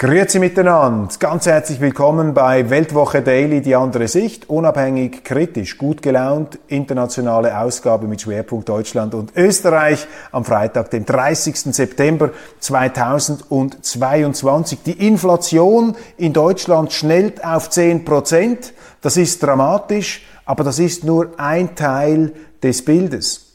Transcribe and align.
Grüezi 0.00 0.38
miteinander, 0.38 1.08
ganz 1.18 1.46
herzlich 1.46 1.80
willkommen 1.80 2.32
bei 2.32 2.70
Weltwoche 2.70 3.20
Daily, 3.20 3.60
die 3.60 3.74
andere 3.74 4.06
Sicht, 4.06 4.48
unabhängig, 4.48 5.24
kritisch, 5.24 5.76
gut 5.76 6.02
gelaunt, 6.02 6.56
internationale 6.68 7.58
Ausgabe 7.58 8.06
mit 8.06 8.20
Schwerpunkt 8.20 8.68
Deutschland 8.68 9.12
und 9.14 9.34
Österreich 9.34 10.06
am 10.30 10.44
Freitag, 10.44 10.92
den 10.92 11.04
30. 11.04 11.74
September 11.74 12.30
2022. 12.60 14.78
Die 14.86 15.08
Inflation 15.08 15.96
in 16.16 16.32
Deutschland 16.32 16.92
schnellt 16.92 17.44
auf 17.44 17.68
10 17.68 18.04
Prozent, 18.04 18.74
das 19.00 19.16
ist 19.16 19.42
dramatisch, 19.42 20.24
aber 20.44 20.62
das 20.62 20.78
ist 20.78 21.02
nur 21.02 21.30
ein 21.38 21.74
Teil 21.74 22.34
des 22.62 22.84
Bildes. 22.84 23.47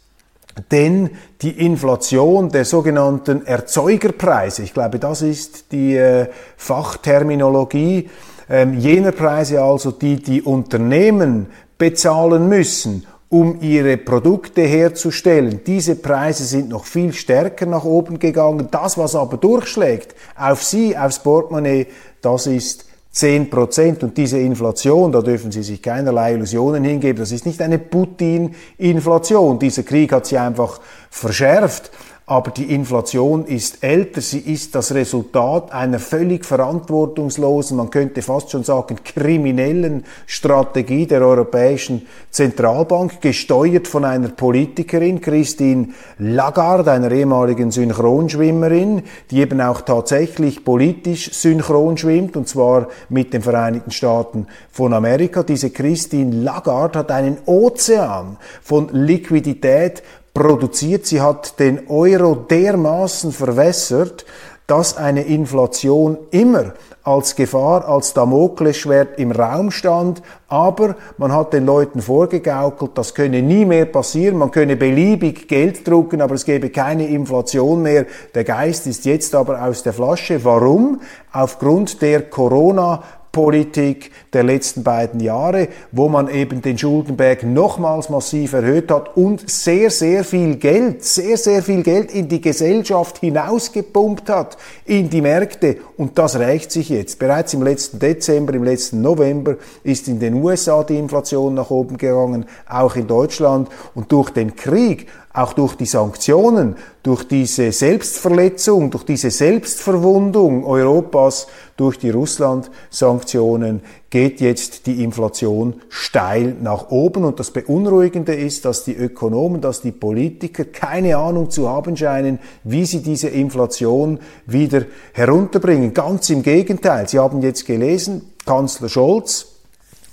Denn 0.72 1.12
die 1.42 1.66
Inflation 1.66 2.50
der 2.50 2.66
sogenannten 2.66 3.46
Erzeugerpreise, 3.46 4.64
ich 4.64 4.74
glaube, 4.74 5.00
das 5.00 5.22
ist 5.22 5.72
die 5.72 5.96
äh, 5.96 6.28
Fachterminologie, 6.58 8.10
ähm, 8.50 8.78
jener 8.78 9.14
Preise 9.14 9.62
also, 9.62 9.92
die 9.92 10.18
die 10.22 10.42
Unternehmen 10.42 11.48
bezahlen 11.78 12.50
müssen, 12.50 13.08
um 13.30 13.62
ihre 13.62 13.98
Produkte 13.98 14.62
herzustellen. 14.62 15.62
Diese 15.66 15.95
Preise 15.95 16.44
sind 16.44 16.70
noch 16.70 16.86
viel 16.86 17.14
stärker 17.14 17.66
nach 17.66 17.84
oben 17.84 18.20
gegangen. 18.20 18.67
Das, 18.70 18.95
was 18.98 19.16
aber 19.16 19.38
durchschlägt 19.38 20.14
auf 20.36 20.64
sie, 20.64 20.95
aufs 20.95 21.17
Portemonnaie, 21.20 21.88
das 22.22 22.45
ist 22.45 22.86
10 23.14 23.50
Prozent. 23.50 24.03
Und 24.03 24.17
diese 24.17 24.39
Inflation, 24.39 25.11
da 25.11 25.22
dürfen 25.22 25.52
Sie 25.52 25.64
sich 25.64 25.81
keinerlei 25.81 26.33
Illusionen 26.33 26.83
hingeben, 26.83 27.20
das 27.20 27.31
ist 27.31 27.45
nicht 27.45 27.61
eine 27.61 27.80
Putin-Inflation. 27.80 29.59
Dieser 29.59 29.83
Krieg 29.83 30.11
hat 30.11 30.25
sie 30.25 30.38
einfach 30.38 30.81
verschärft. 31.09 31.92
Aber 32.26 32.52
die 32.52 32.74
Inflation 32.74 33.44
ist 33.44 33.84
älter, 33.84 34.22
sie 34.22 34.40
ist 34.40 34.76
das 34.76 34.94
Resultat 34.94 35.74
einer 35.74 36.00
völlig 36.00 36.46
verantwortungslosen, 36.46 37.76
man 37.76 37.90
könnte 37.90 38.22
fast 38.22 38.50
schon 38.50 38.64
sagen 38.64 39.00
kriminellen 39.04 40.06
Strategie 40.26 41.06
der 41.06 41.22
Europäischen 41.22 42.08
Zentralbank, 42.32 43.20
gesteuert 43.20 43.90
von 43.90 44.06
einer 44.06 44.30
Politikerin, 44.30 45.20
Christine 45.20 45.90
Lagarde, 46.18 46.94
einer 46.94 47.12
ehemaligen 47.12 47.72
Synchronschwimmerin, 47.72 49.04
die 49.30 49.42
eben 49.42 49.60
auch 49.60 49.82
tatsächlich 49.82 50.64
politisch 50.64 51.34
synchron 51.34 51.98
schwimmt, 51.98 52.38
und 52.38 52.48
zwar 52.48 52.88
mit 53.10 53.34
den 53.34 53.42
Vereinigten 53.42 53.92
Staaten 53.92 54.48
von 54.72 54.94
Amerika. 54.94 55.44
Diese 55.44 55.72
Christine 55.72 56.38
Lagarde 56.38 57.00
hat 57.00 57.12
einen 57.12 57.40
Ozean 57.46 58.38
von 58.62 58.88
Liquidität 58.94 60.04
produziert. 60.34 61.06
Sie 61.06 61.22
hat 61.22 61.59
den 61.59 61.88
Euro 61.89 62.36
dermaßen 62.36 63.31
verwässert, 63.31 64.26
dass 64.67 64.98
eine 64.98 65.23
Inflation 65.23 66.17
immer 66.31 66.73
als 67.03 67.36
Gefahr, 67.36 67.86
als 67.88 68.14
Damoklesschwert 68.14 69.20
im 69.20 69.31
Raum 69.31 69.72
stand, 69.72 70.22
aber 70.48 70.95
man 71.17 71.33
hat 71.33 71.52
den 71.52 71.66
Leuten 71.66 72.02
vorgegaukelt, 72.02 72.92
das 72.95 73.14
könne 73.14 73.42
nie 73.42 73.66
mehr 73.66 73.86
passieren, 73.86 74.38
man 74.38 74.52
könne 74.52 74.77
beliebig 74.77 75.49
Geld 75.49 75.86
drucken, 75.86 76.21
aber 76.21 76.36
es 76.36 76.45
gebe 76.45 76.70
keine 76.70 77.08
Inflation 77.08 77.82
mehr. 77.82 78.05
Der 78.33 78.45
Geist 78.45 78.88
ist 78.88 79.04
jetzt 79.04 79.36
aber 79.36 79.61
aus 79.61 79.83
der 79.83 79.92
Flasche. 79.92 80.45
Warum? 80.45 81.02
Aufgrund 81.33 82.02
der 82.02 82.30
Corona 82.30 83.04
Politik 83.33 84.11
der 84.32 84.44
letzten 84.44 84.83
beiden 84.83 85.20
Jahre, 85.20 85.67
wo 85.92 86.08
man 86.08 86.30
eben 86.30 86.61
den 86.61 86.77
Schuldenberg 86.77 87.42
nochmals 87.42 88.10
massiv 88.10 88.54
erhöht 88.54 88.92
hat 88.92 89.17
und 89.17 89.49
sehr, 89.49 89.89
sehr 89.89 90.23
viel 90.23 90.58
Geld, 90.58 91.04
sehr, 91.04 91.36
sehr 91.38 91.64
viel 91.64 91.82
Geld 91.82 92.14
in 92.14 92.27
die 92.27 92.42
Gesellschaft 92.42 93.17
hinausgepumpt 93.17 94.30
hat, 94.30 94.58
in 94.86 95.10
die 95.10 95.21
Märkte. 95.21 95.77
Und 95.98 96.20
das 96.20 96.38
rächt 96.38 96.71
sich 96.71 96.89
jetzt. 96.89 97.17
Bereits 97.17 97.55
im 97.55 97.64
letzten 97.64 97.98
Dezember, 97.98 98.54
im 98.54 98.64
letzten 98.64 99.02
November 99.02 99.55
ist 99.83 100.08
in 100.08 100.20
den 100.20 100.36
USA 100.36 100.83
die 100.83 101.00
Inflation 101.00 101.55
nach 101.55 101.71
oben 101.71 101.98
gegangen, 101.98 102.45
auch 102.70 102.95
in 102.95 103.08
Deutschland. 103.08 103.67
Und 103.95 104.11
durch 104.11 104.30
den 104.30 104.55
Krieg 104.55 105.08
auch 105.33 105.54
durch 105.54 105.76
die 105.76 105.88
Sanktionen, 105.88 106.76
durch 107.02 107.27
diese 107.27 107.71
Selbstverletzung, 107.71 108.92
durch 108.92 109.04
diese 109.04 109.32
Selbstverwundung 109.32 110.64
Europas 110.64 111.48
durch 111.76 111.98
die 111.98 112.11
Russland-Sanktionen 112.11 113.82
geht 114.11 114.42
jetzt 114.42 114.86
die 114.86 115.04
Inflation 115.04 115.82
steil 115.89 116.55
nach 116.61 116.92
oben. 116.92 117.26
Und 117.26 117.39
das 117.39 117.49
Beunruhigende 117.49 118.36
ist, 118.36 118.66
dass 118.66 118.83
die 118.83 118.95
Ökonomen, 118.95 119.60
dass 119.60 119.82
die 119.82 119.92
Politiker 119.92 120.66
keine 120.66 121.17
Ahnung 121.17 121.50
zu 121.50 121.67
haben 121.67 121.98
scheinen, 121.98 122.38
wie 122.64 122.86
sie 122.86 123.02
diese 123.02 123.30
Inflation 123.30 124.20
wieder 124.45 124.83
herunterbringen. 125.14 125.95
Ganz 125.95 126.30
im 126.30 126.44
Gegenteil. 126.44 127.10
Sie 127.10 127.17
haben 127.17 127.42
jetzt 127.42 127.65
gelesen, 127.65 128.33
Kanzler 128.45 128.89
Scholz, 128.89 129.52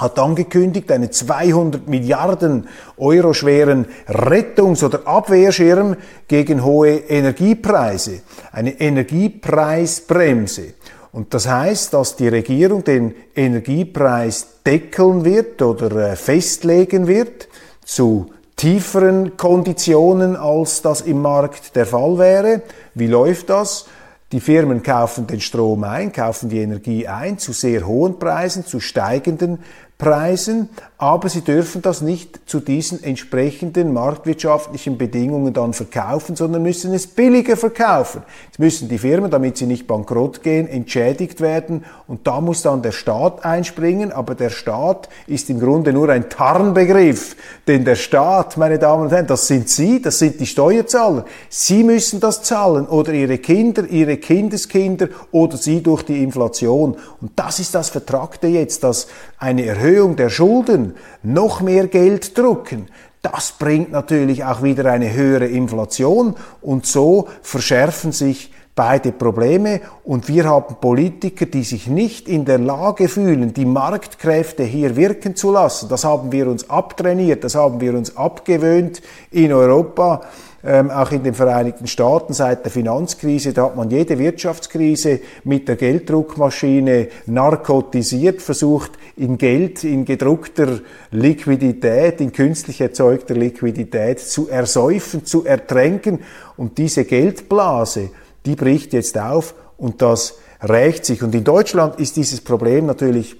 hat 0.00 0.18
angekündigt, 0.18 0.90
einen 0.90 1.12
200 1.12 1.88
Milliarden 1.88 2.68
Euro 2.96 3.32
schweren 3.32 3.86
Rettungs- 4.08 4.84
oder 4.84 5.06
Abwehrschirm 5.06 5.96
gegen 6.28 6.64
hohe 6.64 6.96
Energiepreise, 6.96 8.20
eine 8.52 8.80
Energiepreisbremse. 8.80 10.74
Und 11.12 11.34
das 11.34 11.48
heißt, 11.48 11.92
dass 11.94 12.16
die 12.16 12.28
Regierung 12.28 12.84
den 12.84 13.14
Energiepreis 13.34 14.46
deckeln 14.64 15.24
wird 15.24 15.60
oder 15.60 16.12
äh, 16.12 16.16
festlegen 16.16 17.06
wird 17.06 17.48
zu 17.84 18.30
tieferen 18.54 19.36
Konditionen, 19.36 20.36
als 20.36 20.82
das 20.82 21.00
im 21.00 21.22
Markt 21.22 21.74
der 21.74 21.86
Fall 21.86 22.18
wäre. 22.18 22.62
Wie 22.94 23.06
läuft 23.06 23.50
das? 23.50 23.86
Die 24.32 24.40
Firmen 24.40 24.84
kaufen 24.84 25.26
den 25.26 25.40
Strom 25.40 25.82
ein, 25.82 26.12
kaufen 26.12 26.50
die 26.50 26.60
Energie 26.60 27.08
ein 27.08 27.38
zu 27.38 27.52
sehr 27.52 27.84
hohen 27.84 28.18
Preisen, 28.20 28.64
zu 28.64 28.78
steigenden 28.78 29.58
Preisen, 30.00 30.70
aber 30.98 31.28
sie 31.28 31.42
dürfen 31.42 31.82
das 31.82 32.00
nicht 32.00 32.40
zu 32.46 32.58
diesen 32.58 33.02
entsprechenden 33.04 33.92
marktwirtschaftlichen 33.92 34.98
Bedingungen 34.98 35.52
dann 35.52 35.72
verkaufen, 35.74 36.36
sondern 36.36 36.62
müssen 36.62 36.92
es 36.92 37.06
billiger 37.06 37.56
verkaufen. 37.56 38.22
Jetzt 38.46 38.58
müssen 38.58 38.88
die 38.88 38.98
Firmen, 38.98 39.30
damit 39.30 39.58
sie 39.58 39.66
nicht 39.66 39.86
bankrott 39.86 40.42
gehen, 40.42 40.66
entschädigt 40.66 41.40
werden 41.40 41.84
und 42.08 42.26
da 42.26 42.40
muss 42.40 42.62
dann 42.62 42.82
der 42.82 42.92
Staat 42.92 43.44
einspringen, 43.44 44.10
aber 44.10 44.34
der 44.34 44.50
Staat 44.50 45.08
ist 45.26 45.48
im 45.50 45.60
Grunde 45.60 45.92
nur 45.92 46.08
ein 46.08 46.28
Tarnbegriff, 46.28 47.36
denn 47.68 47.84
der 47.84 47.96
Staat, 47.96 48.56
meine 48.56 48.78
Damen 48.78 49.04
und 49.04 49.12
Herren, 49.12 49.26
das 49.26 49.46
sind 49.46 49.68
Sie, 49.68 50.00
das 50.02 50.18
sind 50.18 50.40
die 50.40 50.46
Steuerzahler. 50.46 51.26
Sie 51.50 51.84
müssen 51.84 52.20
das 52.20 52.42
zahlen 52.42 52.86
oder 52.86 53.12
Ihre 53.12 53.38
Kinder, 53.38 53.86
Ihre 53.86 54.16
Kindeskinder 54.16 55.08
oder 55.30 55.58
Sie 55.58 55.82
durch 55.82 56.02
die 56.02 56.22
Inflation. 56.22 56.96
Und 57.20 57.32
das 57.36 57.58
ist 57.58 57.74
das 57.74 57.90
Vertragte 57.90 58.46
jetzt, 58.46 58.82
dass 58.82 59.06
eine 59.38 59.64
Erhöhung 59.64 59.89
Erhöhung 59.90 60.16
der 60.16 60.30
Schulden 60.30 60.94
noch 61.22 61.60
mehr 61.60 61.88
Geld 61.88 62.38
drucken, 62.38 62.86
das 63.22 63.52
bringt 63.58 63.92
natürlich 63.92 64.44
auch 64.44 64.62
wieder 64.62 64.90
eine 64.90 65.12
höhere 65.12 65.46
Inflation 65.46 66.36
und 66.62 66.86
so 66.86 67.28
verschärfen 67.42 68.12
sich 68.12 68.50
beide 68.74 69.12
Probleme. 69.12 69.82
Und 70.04 70.26
wir 70.28 70.44
haben 70.44 70.76
Politiker, 70.80 71.44
die 71.44 71.64
sich 71.64 71.86
nicht 71.86 72.28
in 72.28 72.46
der 72.46 72.58
Lage 72.58 73.08
fühlen, 73.08 73.52
die 73.52 73.66
Marktkräfte 73.66 74.62
hier 74.62 74.96
wirken 74.96 75.36
zu 75.36 75.52
lassen. 75.52 75.90
Das 75.90 76.04
haben 76.04 76.32
wir 76.32 76.46
uns 76.46 76.70
abtrainiert, 76.70 77.44
das 77.44 77.56
haben 77.56 77.80
wir 77.82 77.92
uns 77.92 78.16
abgewöhnt 78.16 79.02
in 79.30 79.52
Europa 79.52 80.22
ähm, 80.62 80.90
auch 80.90 81.10
in 81.10 81.22
den 81.22 81.34
Vereinigten 81.34 81.86
Staaten 81.86 82.34
seit 82.34 82.64
der 82.64 82.70
Finanzkrise, 82.70 83.52
da 83.52 83.64
hat 83.64 83.76
man 83.76 83.90
jede 83.90 84.18
Wirtschaftskrise 84.18 85.20
mit 85.44 85.68
der 85.68 85.76
Gelddruckmaschine 85.76 87.08
narkotisiert, 87.26 88.42
versucht 88.42 88.92
in 89.16 89.38
Geld, 89.38 89.84
in 89.84 90.04
gedruckter 90.04 90.80
Liquidität, 91.10 92.20
in 92.20 92.32
künstlich 92.32 92.80
erzeugter 92.80 93.34
Liquidität 93.34 94.20
zu 94.20 94.48
ersäufen, 94.48 95.24
zu 95.24 95.46
ertränken. 95.46 96.20
Und 96.56 96.76
diese 96.76 97.04
Geldblase, 97.04 98.10
die 98.44 98.54
bricht 98.54 98.92
jetzt 98.92 99.18
auf 99.18 99.54
und 99.78 100.02
das 100.02 100.38
rächt 100.62 101.06
sich. 101.06 101.22
Und 101.22 101.34
in 101.34 101.44
Deutschland 101.44 101.98
ist 101.98 102.16
dieses 102.16 102.42
Problem 102.42 102.84
natürlich 102.84 103.36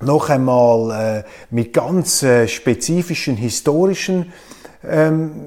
noch 0.00 0.28
einmal 0.30 1.24
äh, 1.24 1.24
mit 1.50 1.72
ganz 1.72 2.22
äh, 2.22 2.46
spezifischen 2.46 3.36
historischen 3.36 4.32
ähm, 4.86 5.46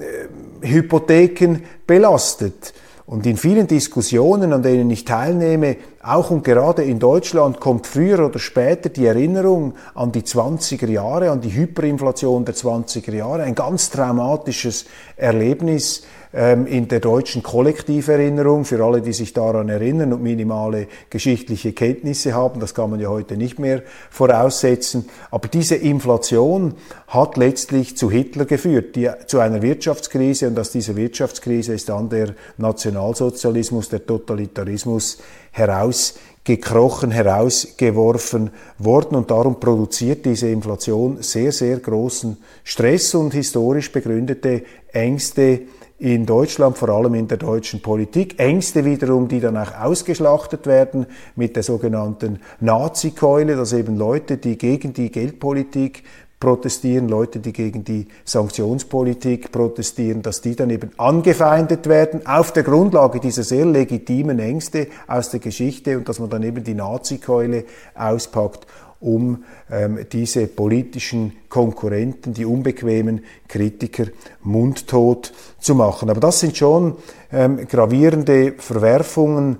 Hypotheken 0.61 1.63
belastet. 1.87 2.73
Und 3.05 3.25
in 3.25 3.35
vielen 3.35 3.67
Diskussionen, 3.67 4.53
an 4.53 4.63
denen 4.63 4.89
ich 4.89 5.03
teilnehme, 5.03 5.75
auch 6.03 6.31
und 6.31 6.43
gerade 6.43 6.83
in 6.83 6.99
Deutschland, 6.99 7.59
kommt 7.59 7.87
früher 7.87 8.25
oder 8.25 8.39
später 8.39 8.89
die 8.89 9.05
Erinnerung 9.05 9.75
an 9.93 10.11
die 10.11 10.23
20er 10.23 10.87
Jahre, 10.87 11.29
an 11.29 11.41
die 11.41 11.53
Hyperinflation 11.53 12.45
der 12.45 12.55
20er 12.55 13.13
Jahre, 13.13 13.43
ein 13.43 13.55
ganz 13.55 13.89
traumatisches 13.91 14.85
Erlebnis, 15.15 16.03
ähm, 16.33 16.65
in 16.65 16.87
der 16.87 17.01
deutschen 17.01 17.43
Kollektiverinnerung, 17.43 18.63
für 18.63 18.81
alle, 18.81 19.01
die 19.01 19.11
sich 19.11 19.33
daran 19.33 19.67
erinnern 19.67 20.13
und 20.13 20.23
minimale 20.23 20.87
geschichtliche 21.09 21.73
Kenntnisse 21.73 22.33
haben, 22.33 22.61
das 22.61 22.73
kann 22.73 22.89
man 22.89 23.01
ja 23.01 23.09
heute 23.09 23.35
nicht 23.35 23.59
mehr 23.59 23.83
voraussetzen. 24.09 25.09
Aber 25.29 25.49
diese 25.49 25.75
Inflation 25.75 26.75
hat 27.07 27.35
letztlich 27.35 27.97
zu 27.97 28.09
Hitler 28.09 28.45
geführt, 28.45 28.95
die, 28.95 29.09
zu 29.27 29.39
einer 29.39 29.61
Wirtschaftskrise. 29.61 30.47
Und 30.47 30.57
aus 30.57 30.71
dieser 30.71 30.95
Wirtschaftskrise 30.95 31.73
ist 31.73 31.89
dann 31.89 32.07
der 32.07 32.33
Nationalsozialismus, 32.57 33.89
der 33.89 34.05
Totalitarismus 34.05 35.17
herausgekrochen, 35.51 37.11
herausgeworfen 37.11 38.49
worden 38.77 39.15
und 39.15 39.29
darum 39.29 39.59
produziert 39.59 40.25
diese 40.25 40.49
Inflation 40.49 41.21
sehr, 41.21 41.51
sehr 41.51 41.77
großen 41.79 42.37
Stress 42.63 43.13
und 43.13 43.33
historisch 43.33 43.91
begründete 43.91 44.63
Ängste 44.91 45.61
in 46.01 46.25
Deutschland, 46.25 46.79
vor 46.79 46.89
allem 46.89 47.13
in 47.13 47.27
der 47.27 47.37
deutschen 47.37 47.79
Politik. 47.79 48.39
Ängste 48.39 48.83
wiederum, 48.83 49.27
die 49.27 49.39
dann 49.39 49.55
auch 49.55 49.79
ausgeschlachtet 49.79 50.65
werden 50.65 51.05
mit 51.35 51.55
der 51.55 51.61
sogenannten 51.61 52.39
Nazi-Keule, 52.59 53.55
dass 53.55 53.71
eben 53.73 53.97
Leute, 53.97 54.37
die 54.37 54.57
gegen 54.57 54.93
die 54.93 55.11
Geldpolitik 55.11 56.03
protestieren, 56.41 57.07
Leute, 57.07 57.39
die 57.39 57.53
gegen 57.53 57.85
die 57.85 58.07
Sanktionspolitik 58.25 59.53
protestieren, 59.53 60.21
dass 60.21 60.41
die 60.41 60.57
dann 60.57 60.69
eben 60.71 60.91
angefeindet 60.97 61.87
werden 61.87 62.25
auf 62.25 62.51
der 62.51 62.63
Grundlage 62.63 63.21
dieser 63.21 63.43
sehr 63.43 63.65
legitimen 63.65 64.39
Ängste 64.39 64.87
aus 65.07 65.29
der 65.29 65.39
Geschichte 65.39 65.97
und 65.97 66.09
dass 66.09 66.19
man 66.19 66.29
dann 66.29 66.43
eben 66.43 66.65
die 66.65 66.73
Nazi-Keule 66.73 67.63
auspackt 67.95 68.67
um 68.99 69.43
ähm, 69.71 70.05
diese 70.11 70.45
politischen 70.45 71.33
Konkurrenten, 71.49 72.35
die 72.35 72.45
unbequemen 72.45 73.21
Kritiker 73.47 74.05
mundtot 74.43 75.33
zu 75.59 75.73
machen. 75.73 76.11
Aber 76.11 76.19
das 76.19 76.39
sind 76.39 76.55
schon 76.55 76.97
ähm, 77.31 77.67
gravierende 77.67 78.53
Verwerfungen, 78.59 79.57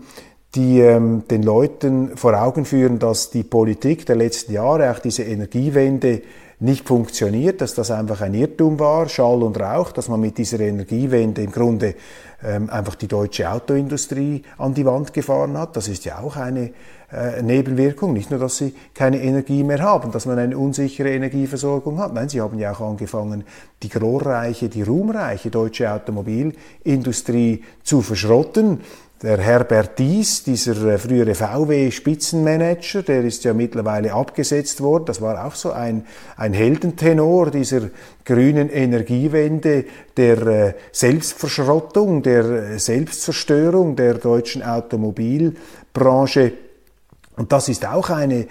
die 0.53 0.79
ähm, 0.79 1.23
den 1.29 1.43
Leuten 1.43 2.17
vor 2.17 2.39
Augen 2.39 2.65
führen, 2.65 2.99
dass 2.99 3.31
die 3.31 3.43
Politik 3.43 4.05
der 4.05 4.17
letzten 4.17 4.53
Jahre, 4.53 4.91
auch 4.91 4.99
diese 4.99 5.23
Energiewende, 5.23 6.21
nicht 6.61 6.87
funktioniert, 6.87 7.59
dass 7.59 7.73
das 7.73 7.89
einfach 7.89 8.21
ein 8.21 8.35
Irrtum 8.35 8.79
war, 8.79 9.09
Schall 9.09 9.41
und 9.41 9.59
Rauch, 9.59 9.91
dass 9.91 10.09
man 10.09 10.19
mit 10.19 10.37
dieser 10.37 10.59
Energiewende 10.59 11.41
im 11.41 11.51
Grunde 11.51 11.95
ähm, 12.43 12.69
einfach 12.69 12.93
die 12.93 13.07
deutsche 13.07 13.51
Autoindustrie 13.51 14.43
an 14.59 14.75
die 14.75 14.85
Wand 14.85 15.11
gefahren 15.11 15.57
hat. 15.57 15.75
Das 15.75 15.87
ist 15.87 16.05
ja 16.05 16.19
auch 16.19 16.37
eine 16.37 16.71
äh, 17.11 17.41
Nebenwirkung. 17.41 18.13
Nicht 18.13 18.29
nur, 18.29 18.39
dass 18.39 18.57
sie 18.57 18.75
keine 18.93 19.23
Energie 19.23 19.63
mehr 19.63 19.81
haben, 19.81 20.11
dass 20.11 20.27
man 20.27 20.37
eine 20.37 20.55
unsichere 20.55 21.09
Energieversorgung 21.09 21.97
hat. 21.97 22.13
Nein, 22.13 22.29
sie 22.29 22.41
haben 22.41 22.59
ja 22.59 22.73
auch 22.73 22.81
angefangen, 22.81 23.43
die 23.81 23.89
glorreiche, 23.89 24.69
die 24.69 24.83
ruhmreiche 24.83 25.49
deutsche 25.49 25.91
Automobilindustrie 25.91 27.63
zu 27.83 28.03
verschrotten 28.03 28.81
der 29.23 29.37
Herbert 29.37 29.99
Dies, 29.99 30.43
dieser 30.43 30.85
äh, 30.85 30.97
frühere 30.97 31.35
VW-Spitzenmanager, 31.35 33.03
der 33.03 33.23
ist 33.23 33.43
ja 33.43 33.53
mittlerweile 33.53 34.13
abgesetzt 34.13 34.81
worden. 34.81 35.05
Das 35.05 35.21
war 35.21 35.45
auch 35.45 35.53
so 35.53 35.71
ein, 35.71 36.05
ein 36.37 36.53
Heldentenor 36.53 37.51
dieser 37.51 37.89
grünen 38.25 38.69
Energiewende, 38.69 39.85
der 40.17 40.47
äh, 40.47 40.73
Selbstverschrottung, 40.91 42.23
der 42.23 42.45
äh, 42.45 42.79
Selbstzerstörung 42.79 43.95
der 43.95 44.15
deutschen 44.15 44.63
Automobilbranche. 44.63 46.53
Und 47.41 47.51
das 47.51 47.67
ist 47.69 47.87
auch 47.87 48.11
eine 48.11 48.45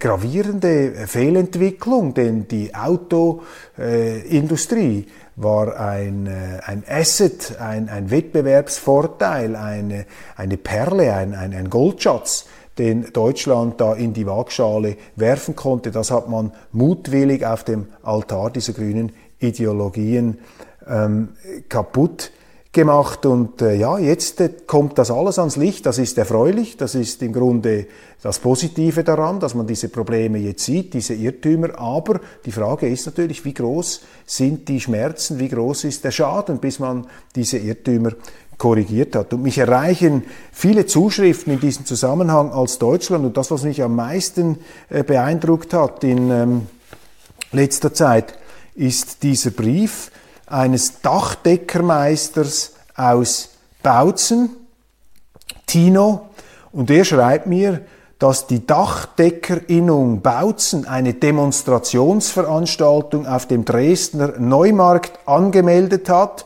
gravierende 0.00 1.06
Fehlentwicklung, 1.06 2.14
denn 2.14 2.48
die 2.48 2.74
Autoindustrie 2.74 5.06
war 5.36 5.78
ein, 5.78 6.26
äh, 6.26 6.58
ein 6.64 6.82
Asset, 6.88 7.60
ein, 7.60 7.88
ein 7.88 8.10
Wettbewerbsvorteil, 8.10 9.54
eine, 9.54 10.06
eine 10.34 10.56
Perle, 10.56 11.14
ein, 11.14 11.32
ein, 11.32 11.54
ein 11.54 11.70
Goldschatz, 11.70 12.46
den 12.76 13.12
Deutschland 13.12 13.80
da 13.80 13.94
in 13.94 14.14
die 14.14 14.26
Waagschale 14.26 14.96
werfen 15.14 15.54
konnte. 15.54 15.92
Das 15.92 16.10
hat 16.10 16.28
man 16.28 16.50
mutwillig 16.72 17.46
auf 17.46 17.62
dem 17.62 17.86
Altar 18.02 18.50
dieser 18.50 18.72
grünen 18.72 19.12
Ideologien 19.38 20.38
ähm, 20.88 21.34
kaputt 21.68 22.32
gemacht 22.74 23.24
und 23.24 23.62
äh, 23.62 23.74
ja, 23.74 23.98
jetzt 23.98 24.40
äh, 24.40 24.50
kommt 24.66 24.98
das 24.98 25.10
alles 25.10 25.38
ans 25.38 25.56
Licht, 25.56 25.86
das 25.86 25.98
ist 25.98 26.18
erfreulich, 26.18 26.76
das 26.76 26.94
ist 26.94 27.22
im 27.22 27.32
Grunde 27.32 27.86
das 28.22 28.38
Positive 28.38 29.04
daran, 29.04 29.40
dass 29.40 29.54
man 29.54 29.66
diese 29.66 29.88
Probleme 29.88 30.38
jetzt 30.38 30.64
sieht, 30.64 30.92
diese 30.92 31.14
Irrtümer, 31.14 31.78
aber 31.78 32.20
die 32.44 32.52
Frage 32.52 32.88
ist 32.88 33.06
natürlich, 33.06 33.44
wie 33.44 33.54
groß 33.54 34.02
sind 34.26 34.68
die 34.68 34.80
Schmerzen, 34.80 35.38
wie 35.38 35.48
groß 35.48 35.84
ist 35.84 36.04
der 36.04 36.10
Schaden, 36.10 36.58
bis 36.58 36.78
man 36.78 37.06
diese 37.34 37.58
Irrtümer 37.58 38.12
korrigiert 38.58 39.16
hat. 39.16 39.32
Und 39.32 39.42
mich 39.42 39.58
erreichen 39.58 40.22
viele 40.52 40.86
Zuschriften 40.86 41.54
in 41.54 41.60
diesem 41.60 41.84
Zusammenhang 41.86 42.52
als 42.52 42.78
Deutschland. 42.78 43.24
Und 43.24 43.36
das, 43.36 43.50
was 43.50 43.62
mich 43.62 43.82
am 43.82 43.96
meisten 43.96 44.58
äh, 44.88 45.02
beeindruckt 45.02 45.74
hat 45.74 46.04
in 46.04 46.30
ähm, 46.30 46.66
letzter 47.52 47.92
Zeit, 47.92 48.38
ist 48.74 49.22
dieser 49.22 49.50
Brief, 49.50 50.10
eines 50.46 51.00
Dachdeckermeisters 51.00 52.74
aus 52.96 53.50
Bautzen, 53.82 54.50
Tino, 55.66 56.28
und 56.72 56.90
er 56.90 57.04
schreibt 57.04 57.46
mir, 57.46 57.82
dass 58.18 58.46
die 58.46 58.66
Dachdeckerinnung 58.66 60.22
Bautzen 60.22 60.86
eine 60.86 61.12
Demonstrationsveranstaltung 61.14 63.26
auf 63.26 63.46
dem 63.46 63.64
Dresdner 63.64 64.34
Neumarkt 64.38 65.18
angemeldet 65.26 66.08
hat 66.08 66.44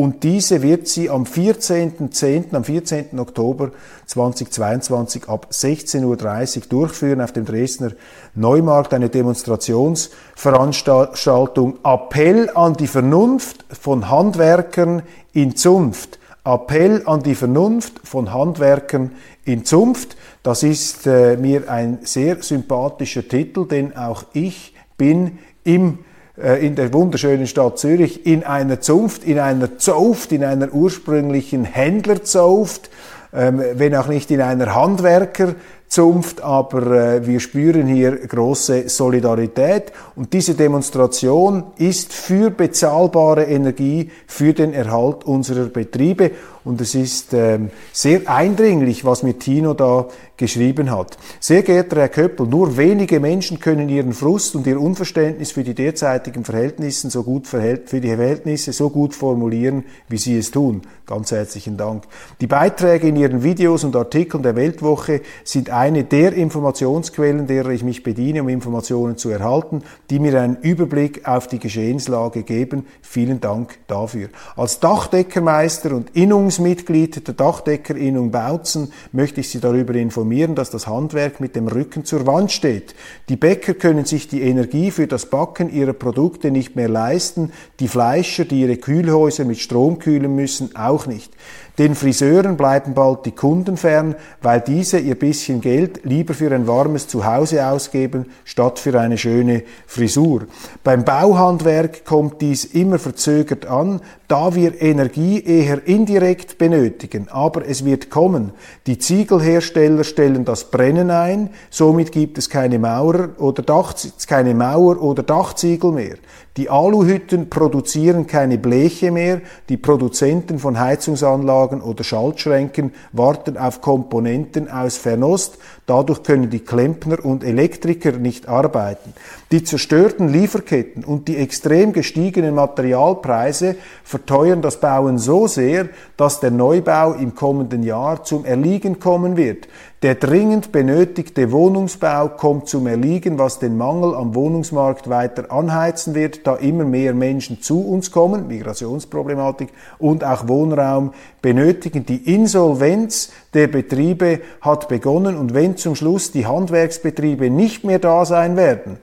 und 0.00 0.22
diese 0.22 0.62
wird 0.62 0.88
sie 0.88 1.10
am 1.10 1.24
14.10., 1.24 2.54
am 2.54 2.64
14. 2.64 3.18
Oktober 3.18 3.72
2022 4.06 5.28
ab 5.28 5.48
16.30 5.52 6.56
Uhr 6.56 6.62
durchführen 6.70 7.20
auf 7.20 7.32
dem 7.32 7.44
Dresdner 7.44 7.90
Neumarkt, 8.34 8.94
eine 8.94 9.10
Demonstrationsveranstaltung. 9.10 11.80
Appell 11.84 12.48
an 12.54 12.78
die 12.78 12.86
Vernunft 12.86 13.66
von 13.78 14.08
Handwerkern 14.08 15.02
in 15.34 15.54
Zunft. 15.54 16.18
Appell 16.44 17.02
an 17.04 17.22
die 17.22 17.34
Vernunft 17.34 18.00
von 18.02 18.32
Handwerkern 18.32 19.10
in 19.44 19.66
Zunft. 19.66 20.16
Das 20.42 20.62
ist 20.62 21.06
äh, 21.06 21.36
mir 21.36 21.70
ein 21.70 21.98
sehr 22.04 22.42
sympathischer 22.42 23.28
Titel, 23.28 23.68
denn 23.68 23.94
auch 23.94 24.24
ich 24.32 24.74
bin 24.96 25.40
im 25.62 25.98
in 26.40 26.74
der 26.74 26.92
wunderschönen 26.92 27.46
Stadt 27.46 27.78
Zürich 27.78 28.24
in 28.26 28.44
einer 28.44 28.80
Zunft, 28.80 29.24
in 29.24 29.38
einer 29.38 29.78
Zauft, 29.78 30.32
in 30.32 30.42
einer 30.42 30.72
ursprünglichen 30.72 31.64
Händlerzauft, 31.64 32.90
ähm, 33.32 33.62
wenn 33.74 33.94
auch 33.94 34.08
nicht 34.08 34.30
in 34.30 34.40
einer 34.40 34.74
Handwerkerzunft, 34.74 36.40
aber 36.40 36.82
äh, 36.86 37.26
wir 37.26 37.38
spüren 37.38 37.86
hier 37.86 38.16
große 38.16 38.88
Solidarität. 38.88 39.92
Und 40.16 40.32
diese 40.32 40.54
Demonstration 40.54 41.64
ist 41.76 42.12
für 42.12 42.50
bezahlbare 42.50 43.44
Energie, 43.44 44.10
für 44.26 44.52
den 44.52 44.72
Erhalt 44.72 45.24
unserer 45.24 45.66
Betriebe 45.66 46.32
und 46.64 46.80
es 46.80 46.94
ist 46.94 47.32
ähm, 47.32 47.70
sehr 47.92 48.28
eindringlich, 48.28 49.04
was 49.04 49.22
mir 49.22 49.38
Tino 49.38 49.74
da 49.74 50.08
geschrieben 50.40 50.90
hat. 50.90 51.18
Sehr 51.38 51.62
geehrter 51.62 51.96
Herr 52.00 52.08
Köppel, 52.08 52.46
nur 52.46 52.78
wenige 52.78 53.20
Menschen 53.20 53.60
können 53.60 53.90
ihren 53.90 54.14
Frust 54.14 54.56
und 54.56 54.66
ihr 54.66 54.80
Unverständnis 54.80 55.52
für 55.52 55.64
die 55.64 55.74
derzeitigen 55.74 56.44
Verhältnisse 56.44 57.10
so 57.10 57.22
gut, 57.22 57.46
für 57.46 57.60
die 58.00 58.08
Verhältnisse 58.16 58.72
so 58.72 58.88
gut 58.88 59.14
formulieren, 59.14 59.84
wie 60.08 60.16
Sie 60.16 60.38
es 60.38 60.50
tun. 60.50 60.82
Ganz 61.04 61.30
herzlichen 61.32 61.76
Dank. 61.76 62.04
Die 62.40 62.46
Beiträge 62.46 63.08
in 63.08 63.16
Ihren 63.16 63.42
Videos 63.42 63.84
und 63.84 63.94
Artikeln 63.96 64.42
der 64.42 64.56
Weltwoche 64.56 65.20
sind 65.44 65.68
eine 65.68 66.04
der 66.04 66.32
Informationsquellen, 66.32 67.46
derer 67.46 67.70
ich 67.70 67.84
mich 67.84 68.02
bediene, 68.02 68.40
um 68.40 68.48
Informationen 68.48 69.18
zu 69.18 69.28
erhalten, 69.28 69.82
die 70.08 70.20
mir 70.20 70.40
einen 70.40 70.56
Überblick 70.56 71.28
auf 71.28 71.48
die 71.48 71.58
Geschehenslage 71.58 72.44
geben. 72.44 72.86
Vielen 73.02 73.40
Dank 73.40 73.78
dafür. 73.88 74.28
Als 74.56 74.80
Dachdeckermeister 74.80 75.94
und 75.94 76.16
Innungsmitglied 76.60 77.26
der 77.26 77.34
Dachdeckerinnung 77.34 78.30
Bautzen 78.30 78.92
möchte 79.12 79.40
ich 79.40 79.48
Sie 79.48 79.60
darüber 79.60 79.94
informieren, 79.94 80.54
dass 80.54 80.68
das 80.68 80.86
Handwerk 80.86 81.40
mit 81.40 81.56
dem 81.56 81.68
Rücken 81.68 82.04
zur 82.04 82.26
Wand 82.26 82.52
steht. 82.52 82.94
Die 83.30 83.36
Bäcker 83.36 83.72
können 83.72 84.04
sich 84.04 84.28
die 84.28 84.42
Energie 84.42 84.90
für 84.90 85.06
das 85.06 85.26
Backen 85.26 85.72
ihrer 85.72 85.94
Produkte 85.94 86.50
nicht 86.50 86.76
mehr 86.76 86.88
leisten, 86.88 87.52
die 87.80 87.88
Fleischer, 87.88 88.44
die 88.44 88.60
ihre 88.60 88.76
Kühlhäuser 88.76 89.44
mit 89.44 89.58
Strom 89.58 89.98
kühlen 89.98 90.34
müssen, 90.34 90.76
auch 90.76 91.06
nicht. 91.06 91.32
Den 91.80 91.94
Friseuren 91.94 92.58
bleiben 92.58 92.92
bald 92.92 93.24
die 93.24 93.30
Kunden 93.30 93.78
fern, 93.78 94.14
weil 94.42 94.60
diese 94.60 94.98
ihr 94.98 95.18
bisschen 95.18 95.62
Geld 95.62 96.00
lieber 96.04 96.34
für 96.34 96.54
ein 96.54 96.66
warmes 96.66 97.08
Zuhause 97.08 97.66
ausgeben, 97.66 98.26
statt 98.44 98.78
für 98.78 99.00
eine 99.00 99.16
schöne 99.16 99.62
Frisur. 99.86 100.42
Beim 100.84 101.06
Bauhandwerk 101.06 102.04
kommt 102.04 102.42
dies 102.42 102.66
immer 102.66 102.98
verzögert 102.98 103.64
an, 103.64 104.02
da 104.28 104.54
wir 104.54 104.82
Energie 104.82 105.42
eher 105.42 105.86
indirekt 105.88 106.58
benötigen, 106.58 107.28
aber 107.30 107.66
es 107.66 107.82
wird 107.82 108.10
kommen. 108.10 108.52
Die 108.86 108.98
Ziegelhersteller 108.98 110.04
stellen 110.04 110.44
das 110.44 110.70
Brennen 110.70 111.10
ein, 111.10 111.48
somit 111.70 112.12
gibt 112.12 112.36
es 112.36 112.50
keine 112.50 112.78
Maurer 112.78 113.30
oder 113.38 113.62
Dach, 113.62 113.94
keine 114.26 114.52
Mauer 114.52 115.00
oder 115.00 115.22
Dachziegel 115.22 115.92
mehr. 115.92 116.16
Die 116.56 116.68
Aluhütten 116.68 117.48
produzieren 117.48 118.26
keine 118.26 118.58
Bleche 118.58 119.12
mehr, 119.12 119.40
die 119.68 119.76
Produzenten 119.76 120.58
von 120.58 120.80
Heizungsanlagen 120.80 121.80
oder 121.80 122.02
Schaltschränken 122.02 122.92
warten 123.12 123.56
auf 123.56 123.80
Komponenten 123.80 124.68
aus 124.68 124.96
Fernost, 124.96 125.58
dadurch 125.86 126.24
können 126.24 126.50
die 126.50 126.58
Klempner 126.58 127.24
und 127.24 127.44
Elektriker 127.44 128.12
nicht 128.12 128.48
arbeiten. 128.48 129.14
Die 129.52 129.62
zerstörten 129.62 130.28
Lieferketten 130.28 131.04
und 131.04 131.28
die 131.28 131.36
extrem 131.36 131.92
gestiegenen 131.92 132.56
Materialpreise 132.56 133.76
verteuern 134.02 134.60
das 134.60 134.80
Bauen 134.80 135.18
so 135.18 135.46
sehr, 135.46 135.88
dass 136.16 136.40
der 136.40 136.50
Neubau 136.50 137.12
im 137.12 137.36
kommenden 137.36 137.84
Jahr 137.84 138.24
zum 138.24 138.44
Erliegen 138.44 138.98
kommen 138.98 139.36
wird. 139.36 139.68
Der 140.02 140.14
dringend 140.14 140.72
benötigte 140.72 141.52
Wohnungsbau 141.52 142.30
kommt 142.30 142.68
zum 142.68 142.86
Erliegen, 142.86 143.38
was 143.38 143.58
den 143.58 143.76
Mangel 143.76 144.14
am 144.14 144.34
Wohnungsmarkt 144.34 145.10
weiter 145.10 145.52
anheizen 145.52 146.14
wird, 146.14 146.46
da 146.46 146.56
immer 146.56 146.84
mehr 146.84 147.12
Menschen 147.12 147.60
zu 147.60 147.86
uns 147.86 148.10
kommen, 148.10 148.48
Migrationsproblematik, 148.48 149.68
und 149.98 150.24
auch 150.24 150.48
Wohnraum 150.48 151.12
benötigen. 151.42 152.06
Die 152.06 152.34
Insolvenz 152.34 153.30
der 153.52 153.66
Betriebe 153.66 154.40
hat 154.62 154.88
begonnen 154.88 155.36
und 155.36 155.52
wenn 155.52 155.76
zum 155.76 155.94
Schluss 155.94 156.32
die 156.32 156.46
Handwerksbetriebe 156.46 157.50
nicht 157.50 157.84
mehr 157.84 157.98
da 157.98 158.24
sein 158.24 158.56
werden, 158.56 158.96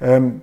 ähm, 0.00 0.40